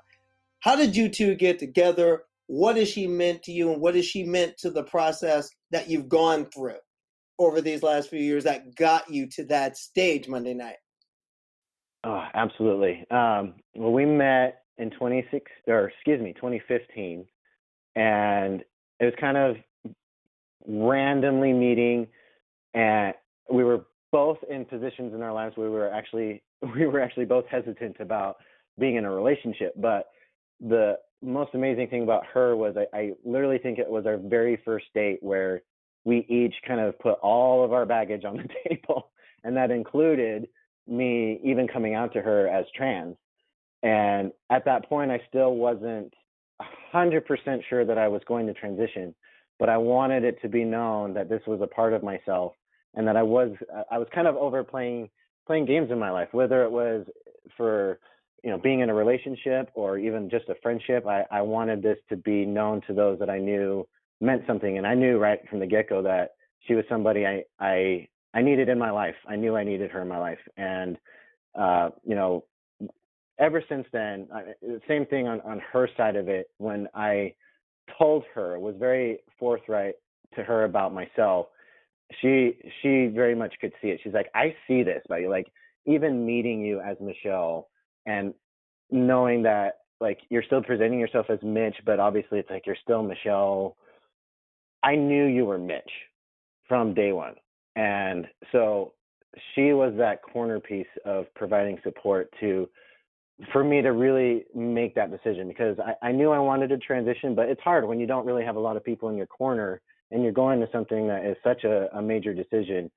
[0.59, 2.25] How did you two get together?
[2.49, 5.89] What has she meant to you, and what has she meant to the process that
[5.89, 6.79] you've gone through
[7.39, 10.77] over these last few years that got you to that stage Monday night?
[12.05, 13.05] Oh, absolutely.
[13.11, 17.25] Um, well, we met in 26 or excuse me, 2015,
[17.97, 18.65] and
[19.01, 19.57] it was kind of
[20.67, 22.07] randomly meeting,
[22.75, 23.15] and
[23.51, 26.43] we were both in positions in our lives where we were actually
[26.75, 28.37] we were actually both hesitant about
[28.79, 30.07] being in a relationship, but
[30.61, 34.61] the most amazing thing about her was I, I literally think it was our very
[34.65, 35.63] first date where
[36.07, 39.11] we each kind of put all of our baggage on the table,
[39.45, 40.49] and that included
[40.87, 43.17] me even coming out to her as trans.
[43.83, 46.15] And at that point, I still wasn't
[46.95, 49.15] 100% sure that I was going to transition,
[49.59, 52.53] but I wanted it to be known that this was a part of myself
[52.95, 55.11] and that I was uh, I was kind of overplaying
[55.47, 57.05] playing games in my life, whether it was
[57.57, 57.99] for
[58.45, 61.05] you know being in a relationship or even just a friendship.
[61.07, 63.87] I, I wanted this to be known to those that I knew
[64.21, 67.45] meant something, and I knew right from the get go that she was somebody I
[67.61, 69.15] I I needed in my life.
[69.29, 70.97] I knew I needed her in my life, and
[71.55, 72.45] uh, you know,
[73.39, 74.55] ever since then, I,
[74.89, 76.51] same thing on on her side of it.
[76.59, 77.35] When I
[77.99, 79.95] told her, was very forthright
[80.35, 81.47] to her about myself.
[82.21, 84.01] She she very much could see it.
[84.03, 85.31] She's like, I see this but you.
[85.31, 85.51] Like
[85.87, 87.69] even meeting you as Michelle
[88.07, 88.35] and
[88.91, 93.03] knowing that like you're still presenting yourself as Mitch, but obviously it's like you're still
[93.03, 93.77] Michelle.
[94.87, 95.91] I knew you were Mitch
[96.69, 97.35] from day one.
[97.75, 98.93] And so
[99.55, 102.69] she was that corner piece of providing support to
[103.53, 107.35] for me to really make that decision because I, I knew I wanted to transition,
[107.35, 109.83] but it's hard when you don't really have a lot of people in your corner
[110.11, 112.91] and you're going to something that is such a, a major decision.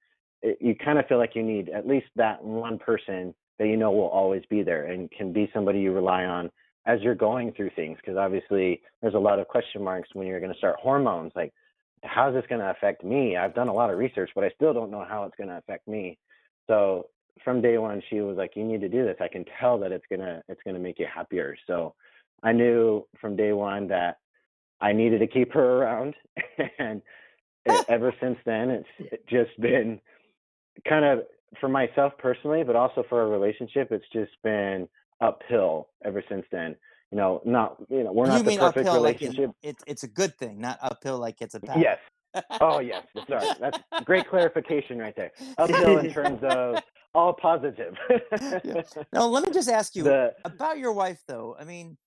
[0.44, 3.76] It, you kind of feel like you need at least that one person that you
[3.76, 6.52] know will always be there and can be somebody you rely on
[6.86, 10.40] as you're going through things because obviously there's a lot of question marks when you're
[10.40, 11.52] going to start hormones like
[12.04, 13.38] how's this going to affect me?
[13.38, 15.58] I've done a lot of research, but I still don't know how it's going to
[15.58, 16.18] affect me.
[16.68, 17.08] So
[17.44, 19.18] from day one, she was like, "You need to do this.
[19.20, 21.96] I can tell that it's gonna it's gonna make you happier." So
[22.44, 24.18] I knew from day one that
[24.82, 26.16] I needed to keep her around,
[26.80, 27.02] and
[27.90, 30.00] ever since then, it's just been
[30.88, 31.26] kind of
[31.60, 33.92] for myself personally, but also for a relationship.
[33.92, 34.88] It's just been
[35.22, 36.76] uphill ever since then
[37.12, 39.46] you know, not you know, we're you not the mean perfect uphill like relationship.
[39.46, 41.82] in, it, it's a good thing, not uphill like it's a bad.
[41.82, 41.98] yes.
[42.62, 43.04] Oh yes.
[43.28, 43.52] Sorry.
[43.60, 45.32] That's great clarification right there.
[45.58, 46.82] Uphill in terms of
[47.16, 47.96] all positive.
[48.64, 48.82] Yeah.
[49.14, 51.56] Now let me just ask you the about your wife, though.
[51.60, 51.98] I mean,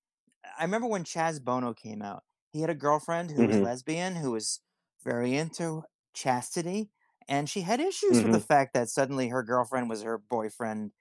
[0.58, 2.24] I remember when Chaz Bono came out.
[2.52, 3.62] He had a girlfriend who was Mhm.
[3.62, 4.60] lesbian, who was
[5.02, 5.84] very into
[6.14, 6.90] chastity,
[7.28, 8.46] and she had issues with the Mhm.
[8.46, 10.92] fact that suddenly her girlfriend was her boyfriend.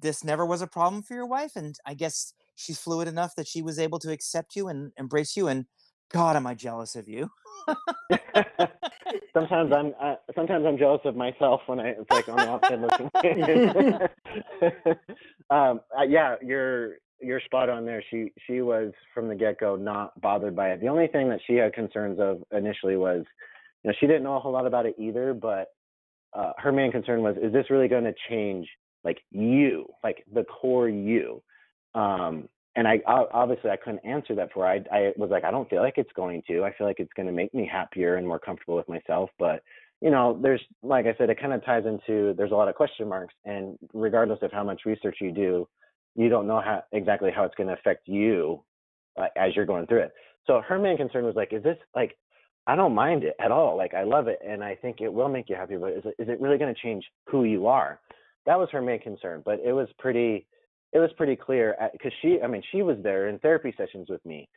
[0.00, 3.48] This never was a problem for your wife, and I guess she's fluid enough that
[3.48, 5.48] she was able to accept you and embrace you.
[5.48, 5.64] And
[6.12, 7.30] God, am I jealous of you?
[9.32, 12.80] sometimes I'm uh, sometimes I'm jealous of myself when I it's like on the outside
[12.80, 13.10] looking.
[15.50, 18.02] um, uh, yeah, you're you're spot on there.
[18.10, 20.80] She she was from the get go not bothered by it.
[20.80, 23.24] The only thing that she had concerns of initially was,
[23.82, 25.34] you know, she didn't know a whole lot about it either.
[25.34, 25.68] But
[26.32, 28.68] uh, her main concern was, is this really going to change
[29.04, 31.42] like you, like the core you?
[31.94, 34.66] Um, and I obviously I couldn't answer that for.
[34.66, 36.64] I I was like, I don't feel like it's going to.
[36.64, 39.30] I feel like it's going to make me happier and more comfortable with myself.
[39.38, 39.62] But
[40.00, 42.74] you know, there's like I said, it kind of ties into there's a lot of
[42.74, 45.68] question marks, and regardless of how much research you do,
[46.14, 48.62] you don't know how exactly how it's going to affect you
[49.20, 50.12] uh, as you're going through it.
[50.46, 52.16] So her main concern was like, is this like
[52.66, 53.76] I don't mind it at all.
[53.76, 55.76] Like I love it, and I think it will make you happy.
[55.76, 58.00] But is it, is it really going to change who you are?
[58.46, 59.42] That was her main concern.
[59.44, 60.46] But it was pretty
[60.92, 64.24] it was pretty clear because she i mean she was there in therapy sessions with
[64.24, 64.48] me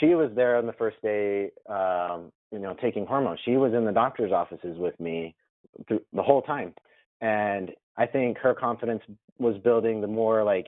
[0.00, 3.84] she was there on the first day um you know taking hormones she was in
[3.84, 5.34] the doctor's offices with me
[5.88, 6.72] through the whole time
[7.20, 9.02] and i think her confidence
[9.38, 10.66] was building the more like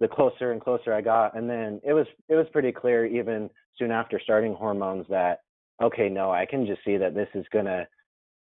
[0.00, 1.36] the closer and closer I got.
[1.36, 5.40] And then it was it was pretty clear even soon after starting hormones that
[5.80, 7.86] okay, no, I can just see that this is gonna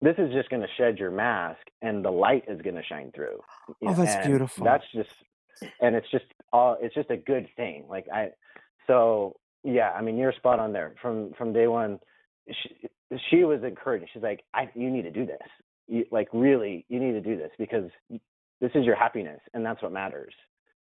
[0.00, 3.40] this is just gonna shed your mask and the light is gonna shine through.
[3.84, 4.64] Oh, that's and beautiful.
[4.64, 5.10] That's just
[5.80, 7.86] and it's just all it's just a good thing.
[7.88, 8.30] Like I
[8.86, 10.94] so yeah, I mean you're spot on there.
[11.00, 11.98] From from day one
[12.50, 12.88] she,
[13.30, 14.08] she was encouraging.
[14.12, 15.38] She's like, I you need to do this.
[15.86, 17.90] You, like really, you need to do this because
[18.60, 20.34] this is your happiness and that's what matters.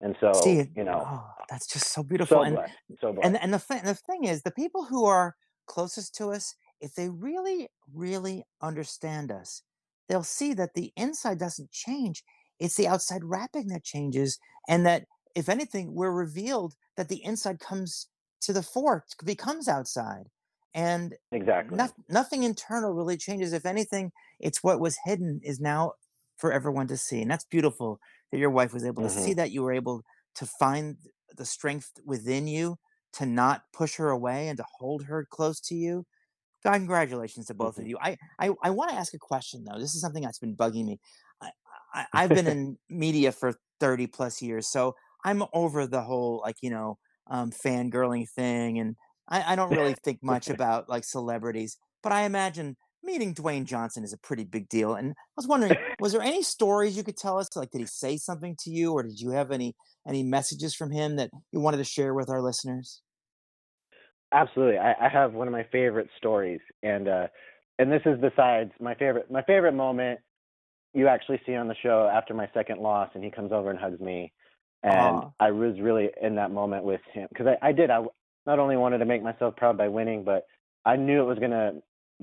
[0.02, 2.38] And so, See, you know, oh, that's just so beautiful.
[2.38, 3.26] so and blessed, so blessed.
[3.26, 6.94] and and the thing the thing is, the people who are closest to us, if
[6.94, 9.62] they really, really understand us,
[10.09, 12.24] they'll see that the inside doesn't change.
[12.61, 17.61] It's the outside wrapping that changes, and that if anything, we're revealed that the inside
[17.61, 18.09] comes
[18.42, 20.29] to the fore, becomes outside,
[20.75, 21.81] and exactly.
[21.81, 23.53] noth- nothing internal really changes.
[23.53, 25.94] If anything, it's what was hidden is now
[26.37, 28.01] for everyone to see, and that's beautiful
[28.33, 29.51] that your wife was able to hmm see that.
[29.53, 30.03] You were able
[30.37, 30.96] to find
[31.37, 32.77] the strength within you
[33.14, 36.07] to not push her away and to hold her close to you.
[36.64, 37.99] God, congratulations to both hmm of you.
[38.01, 39.79] I I, I want to ask a question though.
[39.79, 41.01] This is something that's been bugging me.
[41.42, 41.50] I,
[41.94, 46.57] I I've been in media for thirty plus years, so I'm over the whole like
[46.62, 46.98] you know
[47.29, 48.96] um, fangirling thing, and
[49.29, 51.76] I, I don't really think much about like celebrities.
[52.03, 54.94] But I imagine meeting Dwayne Johnson is a pretty big deal.
[54.94, 57.48] And I was wondering, was there any stories you could tell us?
[57.57, 59.74] Like, did he say something to you, or did you have any
[60.09, 63.03] any messages from him that you wanted to share with our listeners?
[64.33, 64.79] Absolutely.
[64.79, 67.26] I, I have one of my favorite stories and uh
[67.79, 70.20] and this is besides my favorite my favorite moment
[70.92, 73.79] you actually see on the show after my second loss and he comes over and
[73.79, 74.33] hugs me.
[74.83, 78.03] And I was really in that moment with him because I, I did I
[78.46, 80.46] not only wanted to make myself proud by winning but
[80.87, 81.74] I knew it was going to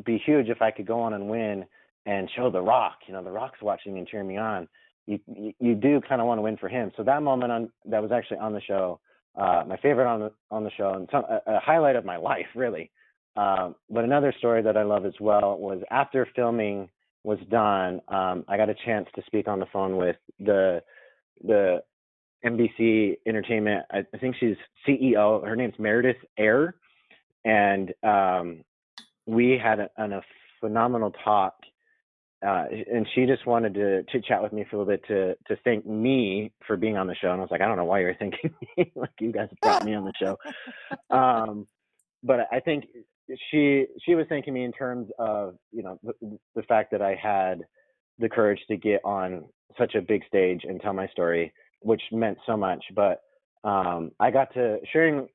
[0.04, 1.66] be huge if I could go on and win
[2.08, 4.68] and show the rock you know the rock's watching and cheering me on.
[5.06, 6.92] You you, you do kind of want to win for him.
[6.98, 9.00] So that moment on that was actually on the show
[9.40, 12.18] uh my favorite on the on the show and some a, a highlight of my
[12.32, 12.90] life really.
[13.36, 16.90] Um but another story that I love as well was after filming
[17.28, 20.82] was done um I got a chance to speak on the phone with the
[21.44, 21.82] the
[22.46, 23.86] NBC Entertainment.
[23.92, 24.56] I, I think she's
[24.88, 25.46] CEO.
[25.46, 26.76] Her name's Meredith Ahr,
[27.46, 28.64] and um,
[29.26, 30.22] we had a, an, a
[30.60, 31.56] phenomenal talk.
[32.46, 35.36] Uh, and she just wanted to chit chat with me for a little bit to
[35.48, 37.32] to thank me for being on the show.
[37.32, 38.92] And I was like, I don't know why you're thanking me.
[38.96, 40.38] like you guys brought me on the show.
[41.10, 41.68] Um,
[42.24, 42.86] but I think
[43.52, 47.16] she she was thanking me in terms of you know the, the fact that I
[47.16, 47.62] had
[48.20, 49.46] the courage to get on
[49.78, 52.84] such a big stage and tell my story, which meant so much.
[52.96, 53.22] But
[53.64, 55.28] um, I got to sharing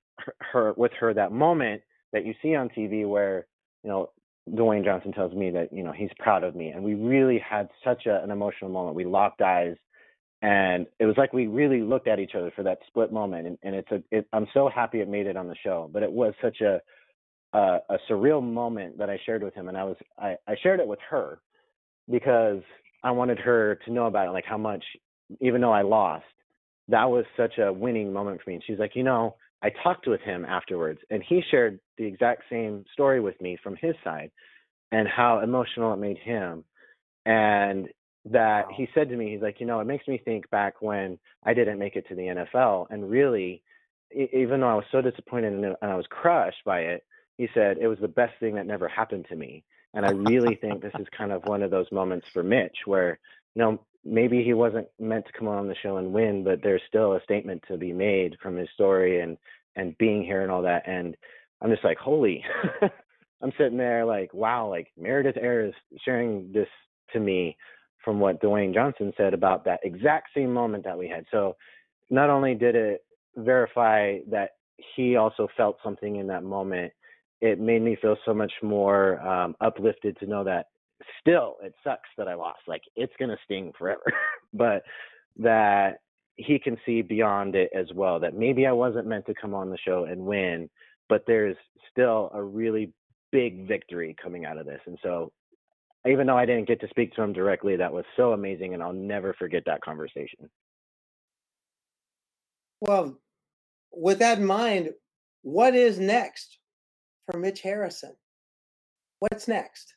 [0.53, 3.47] her, with her that moment that you see on TV where
[3.83, 4.11] you know
[4.51, 7.69] Dwayne Johnson tells me that you know he's proud of me, and we really had
[7.85, 8.97] such a, an emotional moment.
[8.97, 9.77] We locked eyes,
[10.41, 13.47] and it was like we really looked at each other for that split moment.
[13.47, 16.03] And, and it's a it, I'm so happy it made it on the show, but
[16.03, 16.81] it was such a
[17.53, 20.81] a, a surreal moment that I shared with him, and I was I, I shared
[20.81, 21.41] it with her
[22.11, 22.63] because
[23.05, 24.85] I wanted her to know about it, like how much,
[25.41, 26.25] even though I lost,
[26.89, 28.55] that was such a winning moment for me.
[28.55, 32.43] And she's like, you know, I talked with him afterwards, and he shared the exact
[32.51, 34.31] same story with me from his side,
[34.91, 36.65] and how emotional it made him,
[37.25, 37.89] and
[38.25, 38.75] that wow.
[38.77, 41.55] he said to me, he's like, you know, it makes me think back when I
[41.55, 43.63] didn't make it to the NFL, and really,
[44.15, 47.05] even though I was so disappointed and I was crushed by it,
[47.39, 49.65] he said it was the best thing that never happened to me.
[49.95, 53.19] And I really think this is kind of one of those moments for Mitch where,
[53.55, 56.83] you know, maybe he wasn't meant to come on the show and win, but there's
[56.89, 59.37] still a statement to be made from his story and
[59.77, 60.87] and being here and all that.
[60.87, 61.17] And
[61.61, 62.45] I'm just like, holy,
[63.43, 66.69] I'm sitting there like, wow, like Meredith Ahr is sharing this
[67.13, 67.57] to me
[68.05, 71.25] from what Dwayne Johnson said about that exact same moment that we had.
[71.31, 71.57] So
[72.11, 73.05] not only did it
[73.37, 74.51] verify that
[74.97, 76.93] he also felt something in that moment,
[77.43, 80.67] it made me feel so much more um, uplifted to know that
[81.21, 82.61] still it sucks that I lost.
[82.69, 84.05] Like it's gonna sting forever,
[84.55, 84.85] but
[85.37, 85.99] that
[86.37, 88.21] he can see beyond it as well.
[88.21, 90.71] That maybe I wasn't meant to come on the show and win,
[91.09, 91.57] but there's
[91.91, 92.93] still a really
[93.33, 94.81] big victory coming out of this.
[94.87, 95.33] And so
[96.09, 98.83] even though I didn't get to speak to him directly, that was so amazing, and
[98.83, 100.49] I'll never forget that conversation.
[102.81, 103.19] Well,
[103.93, 104.91] with that in mind,
[105.43, 106.59] what is next
[107.31, 108.15] for Mitch Harrison?
[109.21, 109.95] What's next?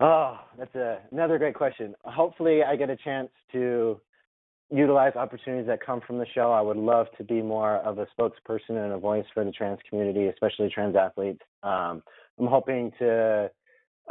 [0.00, 1.94] Oh, that's a, another great question.
[2.04, 4.00] Hopefully, I get a chance to
[4.70, 6.50] utilize opportunities that come from the show.
[6.50, 9.78] I would love to be more of a spokesperson and a voice for the trans
[9.88, 11.42] community, especially trans athletes.
[11.62, 12.02] Um,
[12.38, 13.50] I'm hoping to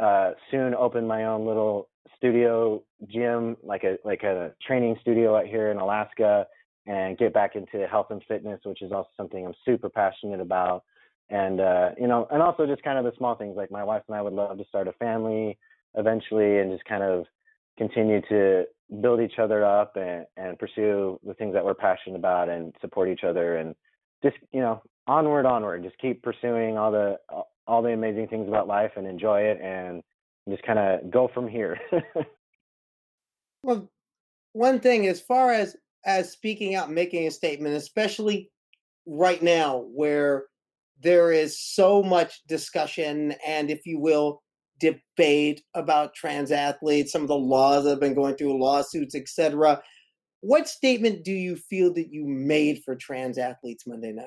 [0.00, 5.46] uh, soon open my own little studio gym, like a like a training studio out
[5.46, 6.46] here in Alaska,
[6.86, 10.84] and get back into health and fitness, which is also something I'm super passionate about.
[11.32, 14.02] And uh, you know, and also just kind of the small things like my wife
[14.06, 15.58] and I would love to start a family
[15.94, 17.24] eventually, and just kind of
[17.78, 18.64] continue to
[19.00, 23.08] build each other up and, and pursue the things that we're passionate about and support
[23.08, 23.74] each other and
[24.22, 27.16] just you know onward onward just keep pursuing all the
[27.66, 30.02] all the amazing things about life and enjoy it and
[30.50, 31.78] just kind of go from here.
[33.64, 33.88] Well
[34.54, 38.50] one thing as far as as speaking out making a statement especially
[39.06, 40.46] right now where
[41.02, 44.42] there is so much discussion and if you will
[44.80, 49.80] debate about trans athletes some of the laws that have been going through lawsuits etc
[50.40, 54.26] what statement do you feel that you made for trans athletes monday night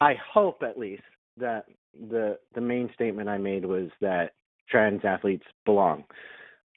[0.00, 1.02] i hope at least
[1.36, 1.64] that
[2.08, 4.32] the the main statement i made was that
[4.68, 6.04] trans athletes belong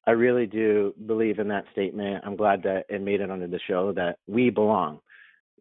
[0.08, 2.24] I really do believe in that statement.
[2.26, 5.01] I'm glad that it made it onto the show that we belong.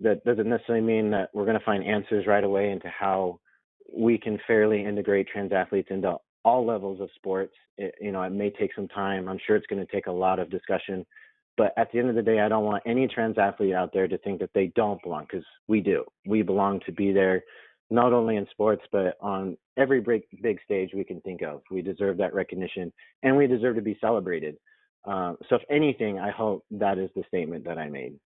[0.00, 3.40] That doesn't necessarily mean that we're going to find answers right away into how
[3.94, 7.54] we can fairly integrate trans athletes into all levels of sports.
[7.78, 9.28] It, you know, it may take some time.
[9.28, 11.06] I'm sure it's going to take a lot of discussion.
[11.56, 14.06] But at the end of the day, I don't want any trans athlete out there
[14.06, 16.04] to think that they don't belong because we do.
[16.26, 17.42] We belong to be there
[17.90, 21.62] not only in sports but on every big big stage we can think of.
[21.70, 22.92] We deserve that recognition,
[23.22, 24.56] and we deserve to be celebrated.
[25.04, 28.18] Uh, so, if anything, I hope that is the statement that I made.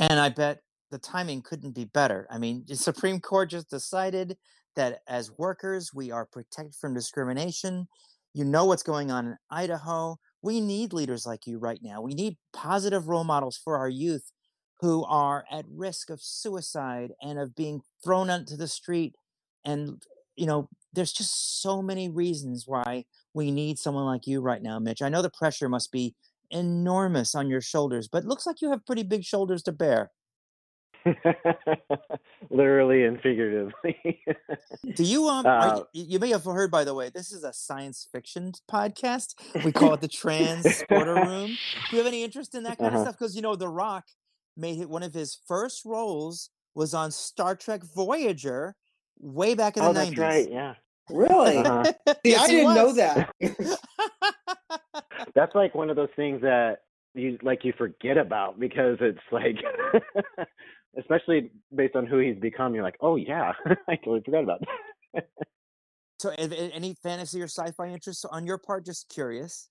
[0.00, 2.26] And I bet the timing couldn't be better.
[2.30, 4.38] I mean, the Supreme Court just decided
[4.74, 7.86] that as workers, we are protected from discrimination.
[8.32, 10.16] You know what's going on in Idaho.
[10.42, 12.00] We need leaders like you right now.
[12.00, 14.32] We need positive role models for our youth
[14.80, 19.14] who are at risk of suicide and of being thrown onto the street.
[19.66, 20.02] And,
[20.34, 24.78] you know, there's just so many reasons why we need someone like you right now,
[24.78, 25.02] Mitch.
[25.02, 26.14] I know the pressure must be
[26.50, 30.10] enormous on your shoulders, but it looks like you have pretty big shoulders to bear.
[32.50, 34.22] Literally and figuratively.
[34.94, 37.52] Do you um uh, you, you, may have heard by the way, this is a
[37.52, 39.34] science fiction podcast.
[39.64, 41.46] We call it the Transporter Room.
[41.46, 42.98] Do you have any interest in that kind uh-huh.
[42.98, 43.18] of stuff?
[43.18, 44.04] Because you know, The Rock
[44.56, 48.76] made it one of his first roles was on Star Trek Voyager
[49.18, 50.18] way back in oh, the 90s.
[50.18, 50.74] right, yeah.
[51.10, 51.58] Really?
[51.58, 51.84] Uh-huh.
[51.84, 53.30] See, yes, I didn't know that.
[55.34, 56.82] That's like one of those things that
[57.14, 59.56] you like you forget about because it's like
[60.98, 63.52] especially based on who he's become you're like oh yeah
[63.88, 64.60] i totally forgot about
[65.14, 65.28] that.
[66.18, 68.84] So any fantasy or sci-fi interests on your part?
[68.84, 69.70] Just curious.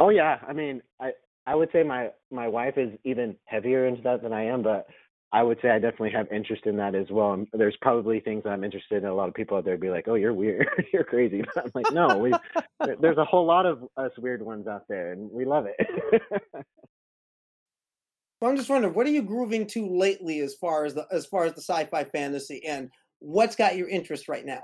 [0.00, 1.12] Oh yeah i mean i
[1.46, 4.86] I would say my my wife is even heavier into that than I am, but
[5.34, 7.32] I would say I definitely have interest in that as well.
[7.32, 9.08] And there's probably things I'm interested in.
[9.08, 11.72] A lot of people out there be like, "Oh, you're weird, you're crazy." But I'm
[11.74, 12.32] like, no, we
[13.00, 16.22] there's a whole lot of us weird ones out there, and we love it.
[18.40, 21.26] well, I'm just wondering, what are you grooving to lately, as far as the as
[21.26, 24.62] far as the sci-fi fantasy, and what's got your interest right now?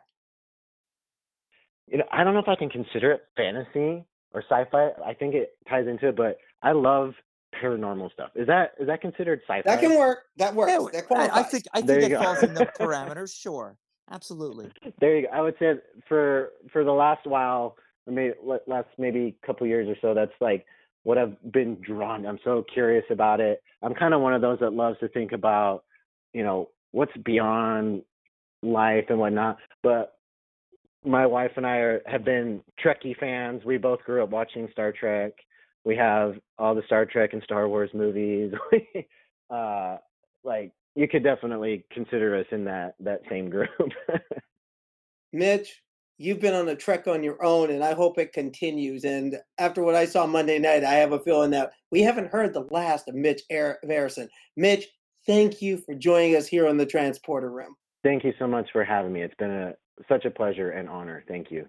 [1.88, 4.90] You know, I don't know if I can consider it fantasy or sci-fi.
[5.04, 7.14] I think it ties into it, but I love
[7.54, 8.30] paranormal stuff.
[8.34, 9.62] Is that is that considered sci-fi?
[9.64, 10.24] That can work.
[10.36, 10.72] That works.
[10.72, 13.34] Yeah, that I, I think I think it falls in the parameters.
[13.34, 13.76] Sure,
[14.10, 14.70] absolutely.
[15.00, 15.32] There you go.
[15.32, 15.74] I would say
[16.08, 17.76] for for the last while,
[18.06, 18.34] maybe
[18.66, 20.66] last maybe a couple years or so, that's like
[21.02, 22.26] what I've been drawn.
[22.26, 23.62] I'm so curious about it.
[23.82, 25.84] I'm kind of one of those that loves to think about,
[26.32, 28.02] you know, what's beyond
[28.62, 29.56] life and whatnot.
[29.82, 30.14] But
[31.04, 33.64] my wife and I are, have been Trekkie fans.
[33.64, 35.32] We both grew up watching Star Trek
[35.84, 38.52] we have all the Star Trek and Star Wars movies.
[39.50, 39.96] uh,
[40.44, 43.68] like you could definitely consider us in that that same group.
[45.32, 45.82] Mitch,
[46.18, 49.04] you've been on a trek on your own, and I hope it continues.
[49.04, 52.52] And after what I saw Monday night, I have a feeling that we haven't heard
[52.52, 54.28] the last of Mitch Harrison.
[54.56, 54.86] Mitch,
[55.26, 57.76] thank you for joining us here on the Transporter Room.
[58.02, 59.22] Thank you so much for having me.
[59.22, 59.74] It's been a
[60.08, 61.24] such a pleasure and honor.
[61.28, 61.66] Thank you.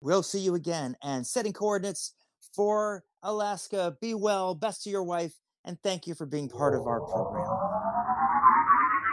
[0.00, 0.96] We'll see you again.
[1.02, 2.14] And setting coordinates
[2.54, 3.96] for Alaska.
[4.00, 5.32] Be well, best to your wife,
[5.64, 7.48] and thank you for being part of our program.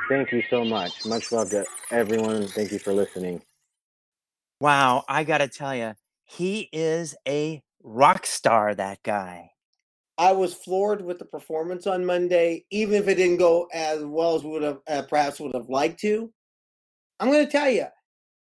[0.10, 1.06] Thank you so much.
[1.06, 2.48] Much love to everyone.
[2.48, 3.42] Thank you for listening.
[4.60, 5.94] Wow, I got to tell you,
[6.26, 9.52] he is a rock star, that guy.
[10.18, 14.36] I was floored with the performance on Monday, even if it didn't go as well
[14.36, 16.30] as we would have uh, perhaps would have liked to.
[17.22, 17.86] I'm going to tell you,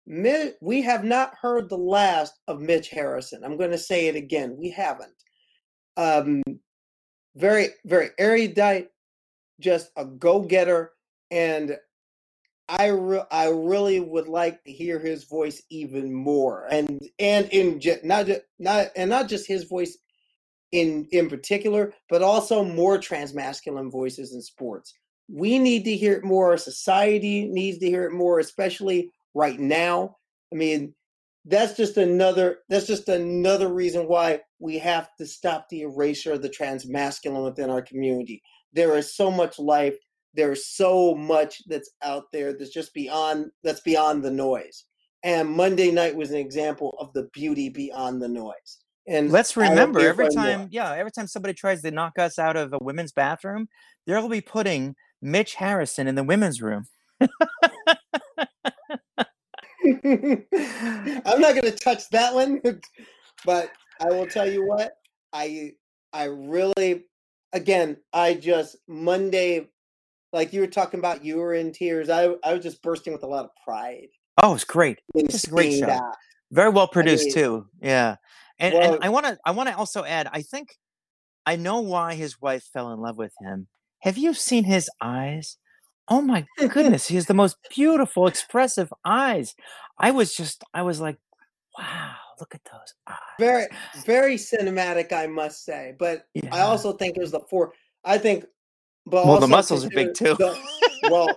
[0.07, 3.43] we have not heard the last of Mitch Harrison.
[3.45, 4.57] I'm going to say it again.
[4.59, 5.15] We haven't.
[5.97, 6.43] Um,
[7.37, 8.89] very, very erudite,
[9.61, 10.93] just a go getter.
[11.31, 11.77] And
[12.69, 16.67] I, re- I really would like to hear his voice even more.
[16.71, 19.97] And, and in not, just, not, and not just his voice
[20.75, 24.93] in in particular, but also more transmasculine voices in sports.
[25.29, 26.57] We need to hear it more.
[26.57, 30.17] Society needs to hear it more, especially right now.
[30.53, 30.95] I mean,
[31.45, 36.43] that's just another that's just another reason why we have to stop the erasure of
[36.43, 38.43] the trans masculine within our community.
[38.73, 39.97] There is so much life.
[40.33, 44.85] There's so much that's out there that's just beyond that's beyond the noise.
[45.23, 48.79] And Monday night was an example of the beauty beyond the noise.
[49.07, 50.69] And let's remember every time, more.
[50.71, 53.69] yeah, every time somebody tries to knock us out of a women's bathroom,
[54.07, 56.87] they'll be putting Mitch Harrison in the women's room.
[61.27, 62.61] I'm not going to touch that one,
[63.45, 63.71] but
[64.01, 64.97] I will tell you what
[65.33, 65.73] I
[66.13, 67.05] I really
[67.53, 69.69] again I just Monday
[70.33, 72.09] like you were talking about you were in tears.
[72.09, 74.09] I I was just bursting with a lot of pride.
[74.43, 75.01] Oh, it's great.
[75.15, 75.87] It's a great show.
[75.87, 76.17] That.
[76.51, 77.67] Very well produced I mean, too.
[77.81, 78.17] Yeah.
[78.59, 80.77] And well, and I want to I want to also add I think
[81.45, 83.69] I know why his wife fell in love with him.
[84.01, 85.57] Have you seen his eyes?
[86.09, 89.55] Oh my goodness, he has the most beautiful, expressive eyes.
[89.99, 91.19] I was just, I was like,
[91.79, 93.17] wow, look at those eyes.
[93.39, 93.67] Very,
[94.05, 95.95] very cinematic, I must say.
[95.99, 96.49] But yeah.
[96.53, 97.73] I also think it was the four.
[98.05, 98.45] I think,
[99.07, 100.35] but well, the muscles are big too.
[100.35, 100.59] The,
[101.11, 101.29] well,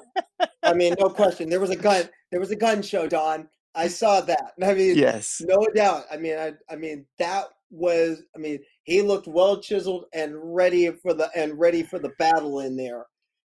[0.64, 1.50] I mean, no question.
[1.50, 2.10] There was a gun.
[2.30, 3.48] There was a gun show, Dawn.
[3.74, 4.52] I saw that.
[4.62, 6.04] I mean, yes, no doubt.
[6.12, 8.22] I mean, I, I mean that was.
[8.36, 12.60] I mean, he looked well chiseled and ready for the and ready for the battle
[12.60, 13.06] in there.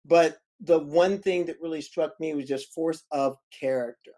[0.04, 4.12] But the one thing that really struck me was just force of character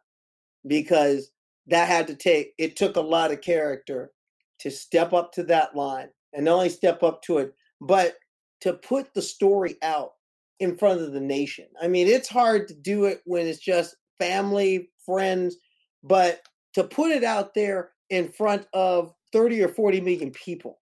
[0.67, 1.31] because
[1.67, 4.13] that had to take it took a lot of character
[4.61, 8.15] to step up to that line and not only step up to it but
[8.61, 10.13] to put the story out
[10.59, 11.67] in front of the nation.
[11.81, 15.57] I mean it's hard to do it when it's just family friends
[16.05, 16.41] but
[16.75, 20.79] to put it out there in front of 30 or 40 million people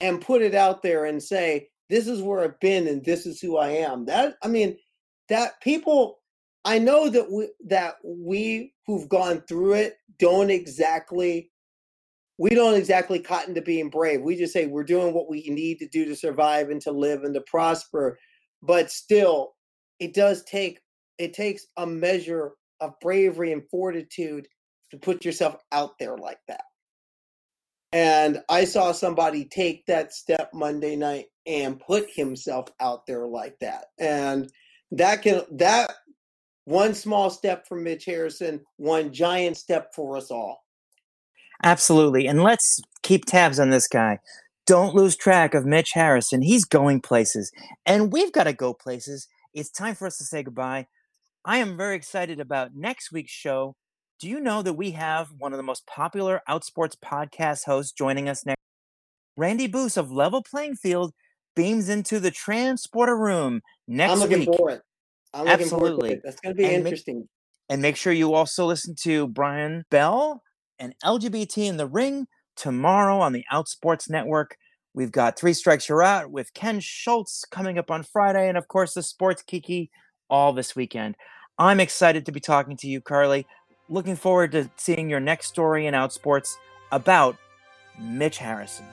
[0.00, 3.38] and put it out there and say this is where I've been and this is
[3.38, 4.06] who I am.
[4.06, 4.78] That I mean,
[5.28, 6.20] that people
[6.64, 11.50] I know that we that we who've gone through it don't exactly
[12.38, 14.22] we don't exactly cotton to being brave.
[14.22, 17.24] We just say we're doing what we need to do to survive and to live
[17.24, 18.18] and to prosper.
[18.62, 19.52] But still,
[20.00, 20.80] it does take
[21.18, 24.48] it takes a measure of bravery and fortitude
[24.92, 26.64] to put yourself out there like that.
[27.92, 33.58] And I saw somebody take that step Monday night and put himself out there like
[33.60, 33.86] that.
[33.98, 34.50] And
[34.92, 35.92] that can that
[36.64, 40.64] one small step for Mitch Harrison, one giant step for us all.
[41.64, 42.26] Absolutely.
[42.26, 44.18] And let's keep tabs on this guy.
[44.66, 46.42] Don't lose track of Mitch Harrison.
[46.42, 47.50] He's going places.
[47.84, 49.28] And we've got to go places.
[49.54, 50.86] It's time for us to say goodbye.
[51.44, 53.74] I am very excited about next week's show.
[54.20, 58.28] Do you know that we have one of the most popular Outsports podcast hosts joining
[58.28, 58.60] us next?
[59.36, 61.12] Randy Boos of Level Playing Field
[61.54, 64.56] beams into the transporter room next I'm looking week.
[64.56, 64.82] for it.
[65.34, 66.16] I'm looking Absolutely.
[66.16, 67.18] To That's going to be and interesting.
[67.18, 67.26] Make,
[67.70, 70.42] and make sure you also listen to Brian Bell
[70.78, 72.26] and LGBT in the Ring
[72.56, 74.56] tomorrow on the Outsports Network.
[74.94, 78.68] We've got Three Strikes You're Out with Ken Schultz coming up on Friday, and of
[78.68, 79.90] course, the Sports Kiki
[80.28, 81.16] all this weekend.
[81.58, 83.46] I'm excited to be talking to you, Karleigh.
[83.88, 86.56] Looking forward to seeing your next story in Outsports
[86.90, 87.36] about
[87.98, 88.86] Mitch Harrison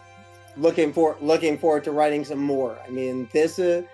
[0.57, 2.77] looking for looking forward to writing some more.
[2.85, 3.85] I mean, this is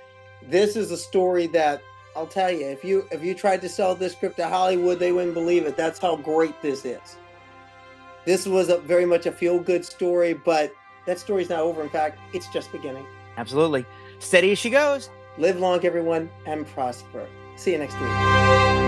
[0.49, 1.81] this is a story that
[2.15, 2.65] I'll tell you.
[2.65, 5.75] If you if you tried to sell this script to Hollywood, they wouldn't believe it.
[5.77, 7.17] That's how great this is.
[8.25, 10.73] This was a very much a feel good story, but
[11.05, 11.83] that story's not over.
[11.83, 13.05] In fact, it's just beginning.
[13.37, 13.85] Absolutely.
[14.19, 15.09] Steady as she goes.
[15.37, 17.27] Live long, everyone, and prosper.
[17.57, 18.84] See you next week.